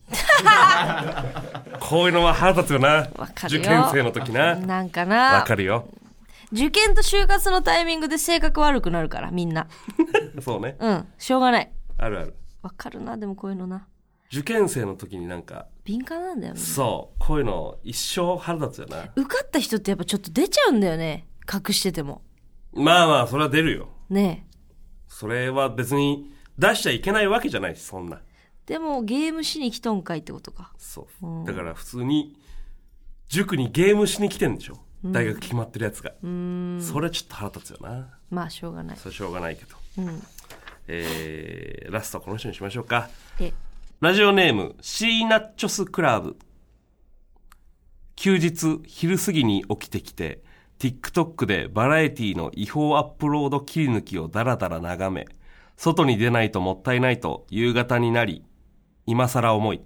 [1.80, 3.08] こういうのは腹立つよな。
[3.18, 3.62] わかるよ。
[3.62, 4.56] 受験生の時な。
[4.56, 5.88] なんかわなかるよ。
[6.52, 9.68] 受験と就活のタイミングで性格悪くなるからみんな。
[10.42, 10.76] そうね。
[10.80, 11.08] うん。
[11.18, 11.72] しょうがない。
[11.98, 12.36] あるある。
[12.62, 13.88] わかるなでもこういうのな
[14.32, 16.60] 受験生の時になんか敏感なんだよね。
[16.60, 19.10] そうこういうの一生腹立つよな。
[19.16, 21.28] 受かった人ってやっぱちょっと出ちゃうんだよね。
[21.52, 22.22] 隠してても。
[22.74, 23.90] まあまあそれは出るよ。
[24.10, 24.46] ね。
[24.50, 24.58] え
[25.08, 28.22] それは別に出しちゃいけないわけじゃないしそんな。
[28.66, 30.74] でもゲームしに来とんかいってことか。
[30.78, 31.48] そう。
[31.48, 32.36] だから普通に
[33.30, 34.78] 塾にゲームしに来てんでしょ。
[35.06, 36.12] 大学決まってるやつが。
[36.82, 38.10] それちょっと腹立つよな。
[38.30, 38.98] まあしょうがない。
[38.98, 39.78] それしょうがないけど。
[40.00, 40.22] うん。
[40.90, 43.10] えー、ラストはこの人にしましょうか。
[43.40, 43.54] え
[44.00, 46.38] ラジオネームシーナッチョスクラブ。
[48.16, 50.44] 休日昼過ぎに起きてきて
[50.78, 55.26] TikTok でバラエティの違法アップロード切り抜きをダラダラ眺め
[55.78, 58.44] 外に出ないともったいないと夕方になり
[59.08, 59.82] 今更思い。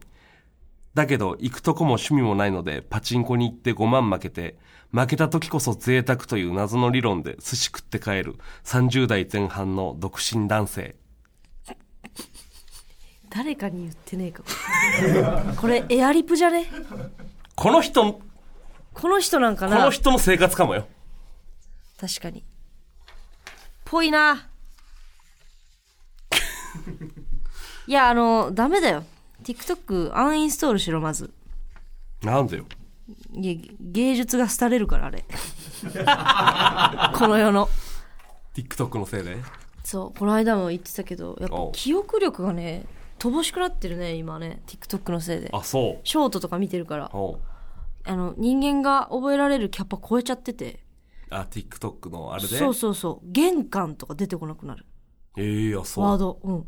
[0.94, 4.58] だけど行くとこも趣味もないのでパチンコに行って5万負けて
[4.92, 8.36] 負けた時こそ贅沢という謎の理論で寿司食って帰る
[8.66, 11.01] 30代前半の独身男性。
[13.34, 14.44] 誰かに言ってねえか
[15.56, 16.68] これエアリプじゃね？
[17.56, 18.20] この人
[18.94, 19.78] この人なんかな？
[19.78, 20.88] この人の生活かもよ
[22.00, 22.44] 確かに
[23.86, 24.48] ぽいな。
[27.88, 29.04] いや、あの、ダメだよ。
[29.44, 31.34] TikTok アンインストールしろ、まず。
[32.24, 32.66] なんでよ
[33.34, 35.26] いや、芸術が廃れるから、あれ。
[37.18, 37.68] この世の。
[38.56, 39.38] TikTok のせいで？
[39.84, 42.86] そう、この間も言ってたけど、やっぱ記憶力がね、
[43.22, 44.64] 乏しくなってるね、今ね。
[44.66, 45.50] TikTok のせいで。
[45.54, 47.12] あそうショートとか見てるから。
[47.14, 47.40] おう
[48.04, 50.84] あの、人間が覚えられるキャパ超えちゃってて。
[51.30, 52.58] あ TikTok のあれで？
[52.58, 53.32] そうそうそう。
[53.32, 54.88] 玄関とか出てこなくなる。
[55.38, 56.40] ええあそうワード。
[56.44, 56.66] うん。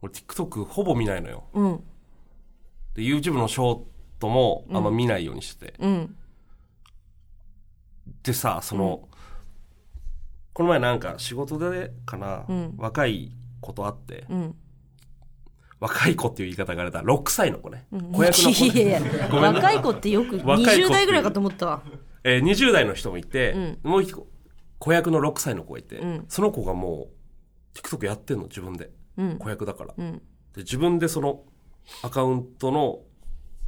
[0.00, 1.84] 俺 TikTok ほぼ見ないのようん。
[2.94, 3.82] で YouTube のショー
[4.18, 6.16] トもあんま見ないようにしてて、うん。
[8.22, 9.06] でさその、
[10.54, 14.56] この前なんか仕事でかな、ん若い子と会って、うん。
[15.80, 17.02] 若い子っていう言い方があれだ。
[17.02, 20.84] 6歳の子ね、子役の子、いやいや若い子ってよく若い子って。
[20.84, 21.82] 20代ぐらいかと思ったわ。
[22.22, 24.28] えー20代の人もいて、もう一個
[24.78, 26.24] 子役の6歳の子がいて、ん。
[26.28, 27.08] その子がも
[27.74, 29.38] う TikTok やってんの自分で、うん。
[29.38, 30.18] 子役だから、うん。
[30.54, 31.44] で自分でその
[32.02, 33.00] アカウントの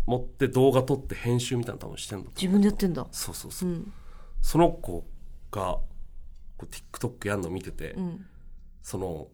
[0.06, 2.24] 持って動画撮って編集みたいなの多分してんの。
[2.36, 3.06] 自分でやってんだ。
[3.10, 3.92] そうそうそう、うん。
[4.40, 5.06] その子
[5.50, 5.78] が
[6.58, 8.26] TikTok やんの見てて、うん。
[8.82, 9.28] その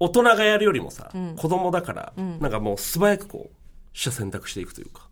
[0.00, 1.34] 大人がやるよりもさ、ん。
[1.36, 3.56] 子供だから、なんかもう素早くこう
[3.92, 5.08] 取捨選択していくというか。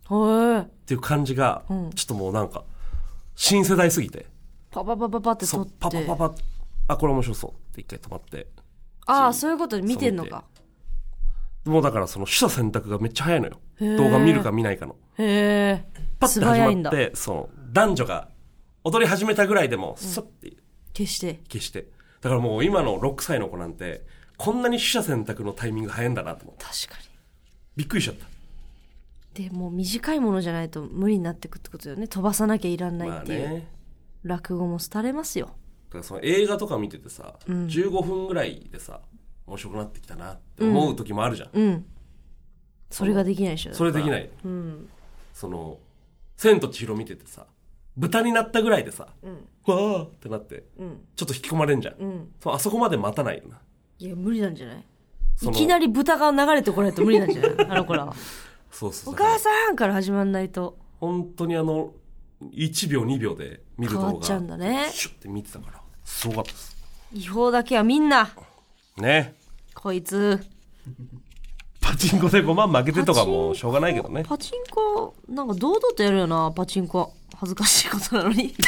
[0.61, 1.91] っていう感じが、ん。
[1.91, 2.63] ちょっともうなんか
[3.35, 4.25] 新世代すぎて。
[4.71, 5.73] パパパパパって撮って。
[5.79, 6.35] パパパパ
[6.89, 8.47] あこれ面白そうって一回止まって。
[9.05, 10.43] ああ、そういうことで見てんのか。
[11.65, 13.59] もうだからその取捨選択がめっちゃ早いのよ。
[13.97, 14.95] 動画見るか見ないかの。
[15.17, 15.85] へえ。
[16.27, 16.75] 素パッて始。
[16.75, 18.29] まってその男女が
[18.83, 20.53] 踊り始めたぐらいでもスッて
[20.95, 21.41] 消して。
[21.49, 21.87] 消して。
[22.21, 24.05] だからもう今の6歳の子なんて
[24.37, 27.07] こんなに取捨選択のタイミング早いんだなと思って確かに。
[27.75, 28.25] びっくりしちゃった。
[29.33, 32.07] でもう短いものじゃないと無理になってくってことだよね。
[32.07, 33.67] 飛ばさなきゃいらんないまあっていう、ね。
[34.23, 35.55] 落語も廃れますよ。
[35.89, 39.01] だからその映画とか見ててさ、15分ぐらいでさ
[39.45, 41.85] 面白くなってきたなって思う時もあるじゃん、うん。
[42.89, 44.25] それができないでしょそれできない。
[44.25, 44.89] い、うん。
[45.33, 45.77] その
[46.35, 47.45] 「千と千尋」見ててさ
[47.95, 49.07] 豚になったぐらいでさ、
[49.65, 51.05] わーってなってうん。
[51.15, 52.31] ちょっと引き込まれんじゃん、うん。
[52.41, 53.59] そうあそこまで待たないよな
[53.99, 54.83] いや無理なんじゃない？
[55.41, 57.55] いきなり豚が流れてこないと無理なんじゃない？
[57.69, 58.15] あの子らは。
[58.71, 60.77] そうそうお母さんから始まんないと。
[60.99, 61.93] 本当にあの
[62.41, 64.89] 1秒2秒で見る動画変わっちゃうんだね。
[64.91, 65.81] シュッて見てたから。
[66.03, 66.77] すごかったです。
[67.13, 68.29] 違法だけはみんな。
[68.97, 69.35] ね。
[69.73, 70.39] こいつ。
[71.81, 74.23] パチンコで5万負けてとかもうしょうがないけどね。
[74.27, 78.55] パチンコなんか堂々とやるよなパチンコ恥ずかしいことなのに。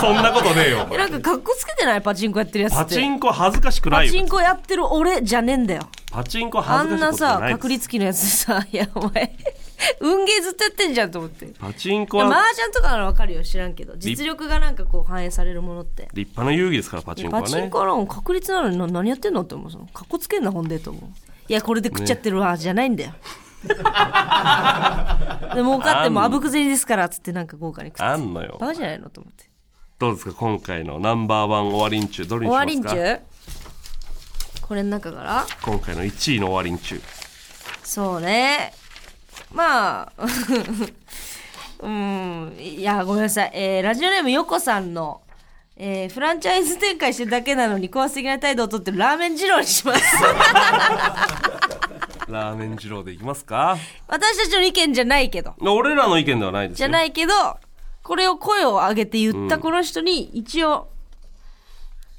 [0.00, 2.02] そんなことねえよなんか格好つけてない？
[2.02, 2.84] パチンコやってるやつって。
[2.84, 5.88] パチンコ恥ずかしくないよパチンコやってる俺じゃねえんだよ。
[6.12, 9.36] パチンコあ恥ずんなさな確率機のやつでさ いやお前
[10.00, 11.46] 運ゲーずっとやってんじゃんと思って。
[11.58, 13.94] パチンコ麻は雀とかならわかるよ知らんけど。
[13.96, 16.08] 実力がなんかこう反映されるものって。
[16.12, 21.04] 立派な遊戯ですからパチンコはパねチンコはなんか確率なのにな何やってんのって思うそのかっこつけんなほんでと思う。
[21.48, 23.12] いやこれで食っちゃってるわ、じゃないんだよ
[25.54, 28.02] で儲かってもあぶく銭ですからっつってなんか豪華に食って。
[28.04, 28.56] あんのよ。
[28.60, 29.48] バカじゃないのと思って。
[29.98, 30.32] どうですか？
[30.34, 33.20] 今回のナンバーワン終わりんちゅうどれに終わりんしますかちゅう。
[34.62, 35.46] これの中から？
[35.62, 37.02] 今回の1位の終わりんちゅう。
[37.82, 38.72] そうね。
[39.52, 40.12] まあ、
[41.80, 43.50] うん、いや、ごめんなさい。
[43.54, 45.22] えーラジオネームよこさんの、
[45.76, 50.16] えーフランチャイズ展開してるだけなのに怖すぎない態度をとってるラーメン二郎にします。
[52.32, 53.76] ラーメン二郎でいきますか。
[54.06, 55.54] 私たちの意見じゃないけど。
[55.60, 56.88] 俺らの意見ではないですよ。
[56.88, 57.32] じゃないけど、
[58.02, 60.88] これを声を上げて言ったこの人に一応、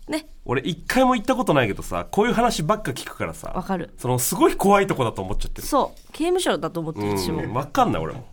[0.07, 3.93] ね、俺一回も行ったことないけどさこういう話ばっか聞くからさわかる。
[3.97, 5.67] そのすごい怖いとこだと思っちゃってる。
[5.67, 7.43] そう、刑務所だと思ってる私も。
[7.43, 8.27] うん分かんない俺も。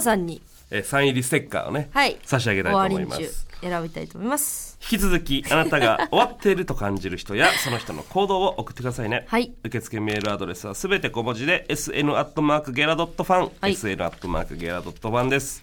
[0.00, 3.46] さんに、えーサイン入りステッカーをね、はい、差し上げたいと思います。
[3.60, 4.78] 中選びたいと思います。
[4.82, 9.54] 引き続きあなたが 終わっていると感じる人やその人の行動を送ってくださいね、はい。
[9.64, 13.72] 受付メールアドレスはすべて小文字で sn.gera.fan、はい。
[13.72, 15.62] Sn.gera.fan です。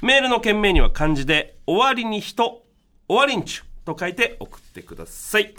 [0.00, 2.62] メールの件名には漢字で「終わりに人」
[3.08, 5.54] 「終わりんちゅ」と書いて送ってください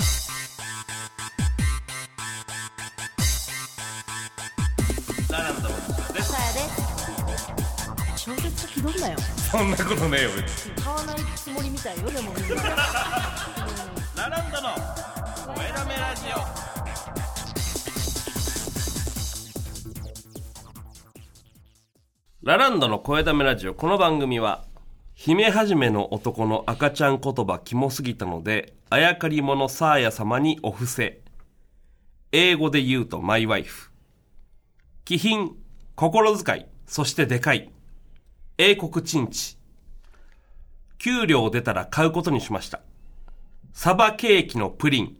[8.80, 9.18] 気取んなよ。
[9.52, 10.76] そんなことねえよ別に。
[10.82, 12.64] 買わないつもりみたいよ、でもみんな。
[14.16, 14.70] ラランドの
[15.54, 16.40] 声だめラジオ。
[22.48, 23.74] ラランドの声だめラジオ。
[23.74, 24.64] この番組は
[25.14, 31.20] 姫はじめの男の赤ちゃん言葉キモすぎたのであやかり者サーヤ様にお布施。
[32.32, 33.92] 英語で言うとマイワイフ
[35.04, 35.52] 気品
[35.96, 37.70] 心遣いそしてでかい
[38.62, 39.58] 英国チンチ
[40.98, 42.82] 給料出たら買うことにしました
[43.72, 45.18] サバケーキのプリン。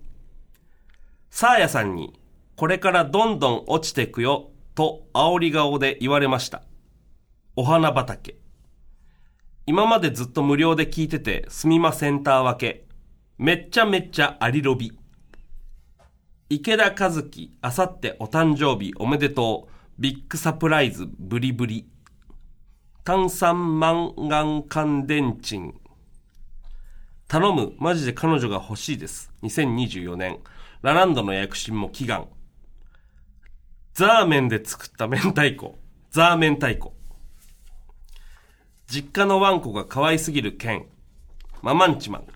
[1.30, 2.20] サーヤさんに、
[2.58, 6.64] これからどんどん落ちてくよ、と煽り顔で言われました。
[7.56, 8.36] お花畑。
[9.66, 12.88] 今までずっと無料で聞いてて、すみまセンター分け。
[13.38, 15.00] めっちゃめっちゃアリロビ。
[16.50, 19.72] 池田和樹、あさってお誕生日おめでとう。
[19.98, 21.88] ビッグサプライズ、ブリブリ。
[23.04, 25.58] 炭酸マンガン乾電池。
[27.28, 29.32] 頼む、マジで彼女が欲しいです。
[29.44, 30.40] 2024年。
[30.82, 32.28] ラランドの躍進も祈願。
[33.94, 35.78] ザーメンで作った明太子。
[36.12, 36.92] ザーメン太鼓。
[38.88, 40.86] 実家のワンコが可愛すぎる件。
[41.62, 42.28] ママンチマン。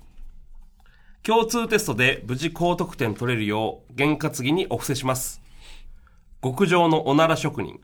[1.23, 5.41] 共通テストで無事高得点取れるよう、験担ぎにお布施します。
[6.43, 7.79] 極上のおなら職人。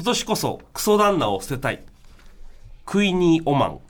[0.00, 1.84] 今年こそクソ旦那を捨てたい。
[2.86, 3.80] クイニーオマン。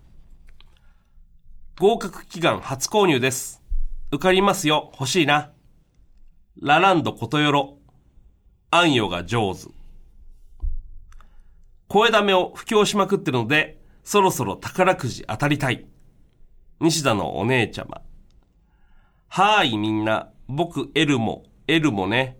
[1.78, 3.62] 合格祈願初購入です。
[4.10, 5.52] 受かりますよ、欲しいな。
[6.60, 7.78] ラランドことよろ。
[8.72, 9.68] あんよが上手。
[11.86, 15.86] 声ダメを布教しまくってるので、そろそろ宝くじ当たりたい。
[16.80, 18.02] 西田のお姉ちゃま。
[19.28, 22.36] はーいみんな、僕エルモ、エルモね。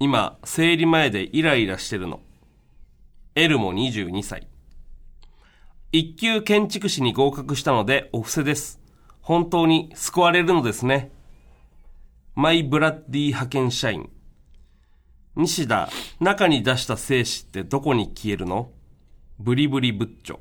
[0.00, 2.20] 今、生理前でイライラしてるの。
[3.38, 4.48] エルモ22歳。
[5.92, 8.80] 一級建築士に合格したのでお布施です。
[9.20, 11.12] 本当に救われるのですね。
[12.34, 14.08] マイブラッディ派遣社員。
[15.34, 18.70] 西田、中に出した精子ってどこに消えるの？
[19.38, 20.38] ブリブリブッチョ。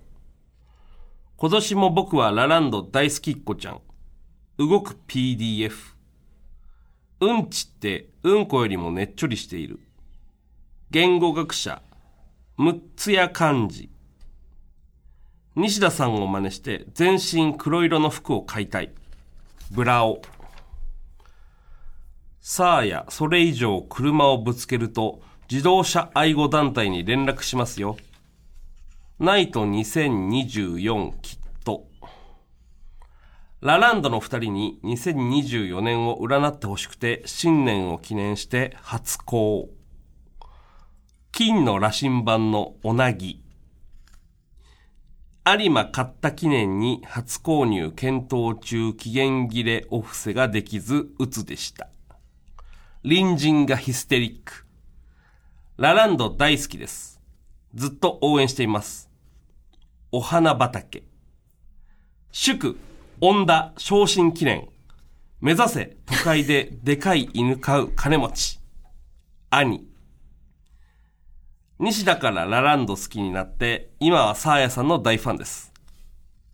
[1.35, 3.81] 今年も僕はラランド大好きっ子ちゃん。
[4.57, 5.73] 動く PDF。
[7.19, 9.81] うんちってうんこよりもねっちょりしている。
[10.91, 11.81] 言語学者。
[12.57, 13.89] 六つや漢字。
[15.57, 18.93] 西田さんを真似して全身黒色の服を買いたい。
[19.71, 20.21] ブラオ。
[22.39, 27.97] さあや、それ以上車をぶつけると自動車愛護団体に連絡しますよ。
[29.19, 31.87] ナイト2024きっと。
[33.59, 39.69] ラランドの二人に2024年を占ってほしくて新年を記念して初行。
[41.37, 43.43] 金の羅針盤のおなぎ。
[45.45, 51.89] 有馬買った記念に初購入検討中期限切れお布施ができず鬱でした。
[53.03, 54.65] 隣人がヒステリック。
[55.75, 57.19] ラランド大好きです。
[57.73, 59.09] ずっと応援しています。
[60.13, 61.03] お花畑。
[62.31, 62.77] 祝、
[63.19, 64.69] 恩田昇進記念。
[65.41, 68.59] 目指せ都会ででかい犬飼う金持ち。
[69.49, 69.94] 兄。
[71.77, 75.73] 西田からラランド好きになって、今はサーヤさんの大ファンです。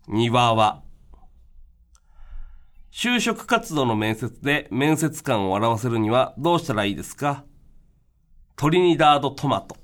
[0.08, 0.82] 庭は。
[2.92, 7.46] 就職活動の面接で面接官を笑わせるにはどうしたらいいですか？
[8.56, 9.78] トリニダードトマト。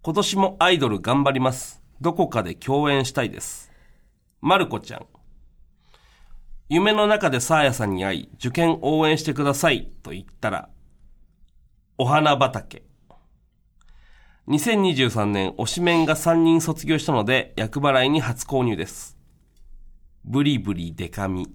[0.00, 1.82] 今年もアイドル頑張ります。
[2.00, 3.70] どこかで共演したいです。
[4.40, 5.06] まる子ちゃん。
[6.70, 10.70] 夢の中でサーヤさんに会い、受験応援してくださいと言ったら、
[11.98, 12.88] お花畑。
[14.50, 19.16] 2023年推しメンが3人卒業したので、厄払いに初購入です。
[20.24, 21.48] ブリブリデカミ。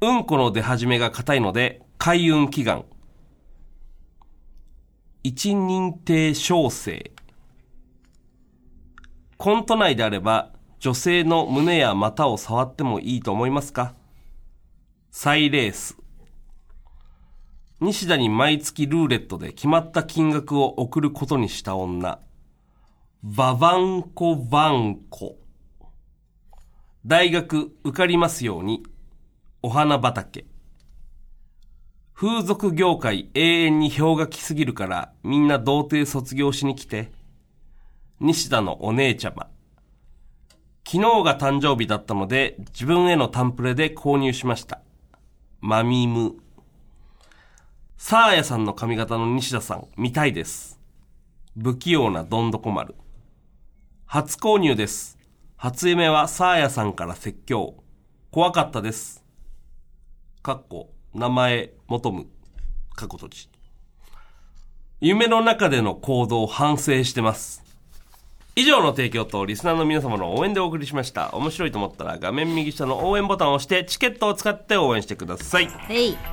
[0.00, 2.86] うんこの出始めが硬いので、開運祈願。
[5.22, 7.12] 一認定小生。
[9.36, 13.94] コント内であれば、女性の胸や股を触ってもいいと思いますか？
[15.10, 15.98] サイレース。
[17.84, 22.18] 西田に毎月ルーレットで決まった金額を送ることにした女。
[23.22, 25.36] ババンコバンコ。
[27.04, 28.82] 大学受かりますように。
[29.60, 30.46] お花畑。
[32.14, 37.12] 風俗業界永遠に票が来すぎるからみんな童貞卒業しに来て。
[38.18, 39.48] 西田のお姉ちゃま。
[40.86, 44.80] 昨日が誕生日だったので自分へのタンプレで購入しました。
[45.60, 46.43] マミム。
[48.06, 50.78] サーヤさんの髪型の西田さん、見たいです。
[51.56, 52.94] 不器用などんどこ丸。
[54.04, 55.16] 初購入です。
[55.56, 57.82] 初夢はサーヤさんから説教。
[58.30, 59.24] 怖かったです。
[60.42, 62.26] かっこ、名前、求む。
[62.94, 63.48] かっこ閉じ。
[65.00, 67.63] 夢の中での行動を反省してます。
[68.56, 71.30] 以上の提供とリスナーの皆様の応援でお送りしました。
[71.32, 75.68] 面白いと思ったら画面右下の応援ボタンを押してチケットを使って応援してください。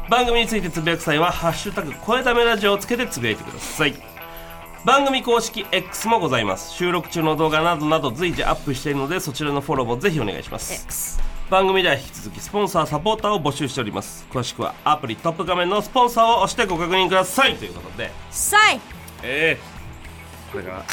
[0.07, 3.95] 番組についてつぶやく際は「ハッシュタグ声だめラジオ」をつけてつぶやいてください。
[4.85, 6.75] 番組公式 X もございます。
[6.75, 10.83] 収録中の動画などなど随時アップしているのでそちらのフォローもぜひお願いします。
[10.85, 11.19] X
[11.49, 14.27] 番組では引き続きスポンサーサポーターを募集しております。
[14.31, 17.55] 詳しくはアプリトップ画面のスポンサーを押してご確認ください。
[17.55, 18.11] ということで。
[18.29, 18.79] さい。
[19.23, 19.71] ええ
[20.51, 20.85] これから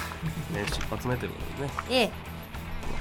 [0.58, 1.72] 年始一発目ということでね。
[1.90, 2.10] ええ。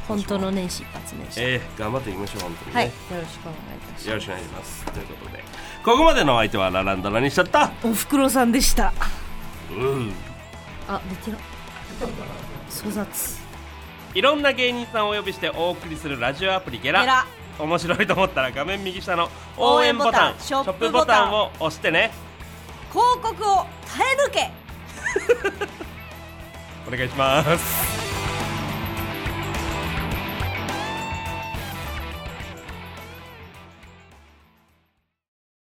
[0.07, 2.91] 本当の年始一発目でした、ええ頑張っていきましょう本当にね、はいよ
[3.21, 4.09] ろしくお願いいたします。
[4.09, 4.85] よろしくお願いします。
[4.85, 5.43] ということで
[5.83, 7.71] ここまでのお相手はラランドラにしちゃった。
[7.83, 8.93] おふくろさんでした。
[9.71, 10.13] うん。
[10.87, 11.39] あベテラン
[12.69, 13.41] 粗雑。
[14.13, 17.01] いろんな芸人さんをお呼びしてお送りするラジオアプリゲラ。
[17.01, 17.25] ゲラ。
[17.59, 20.35] 面白いと思ったら画面右下の応援ボタン応援ボタン。
[20.39, 22.11] ショップボタンを押してね。
[22.91, 24.51] 広告を耐え抜け
[26.87, 28.16] お願いします。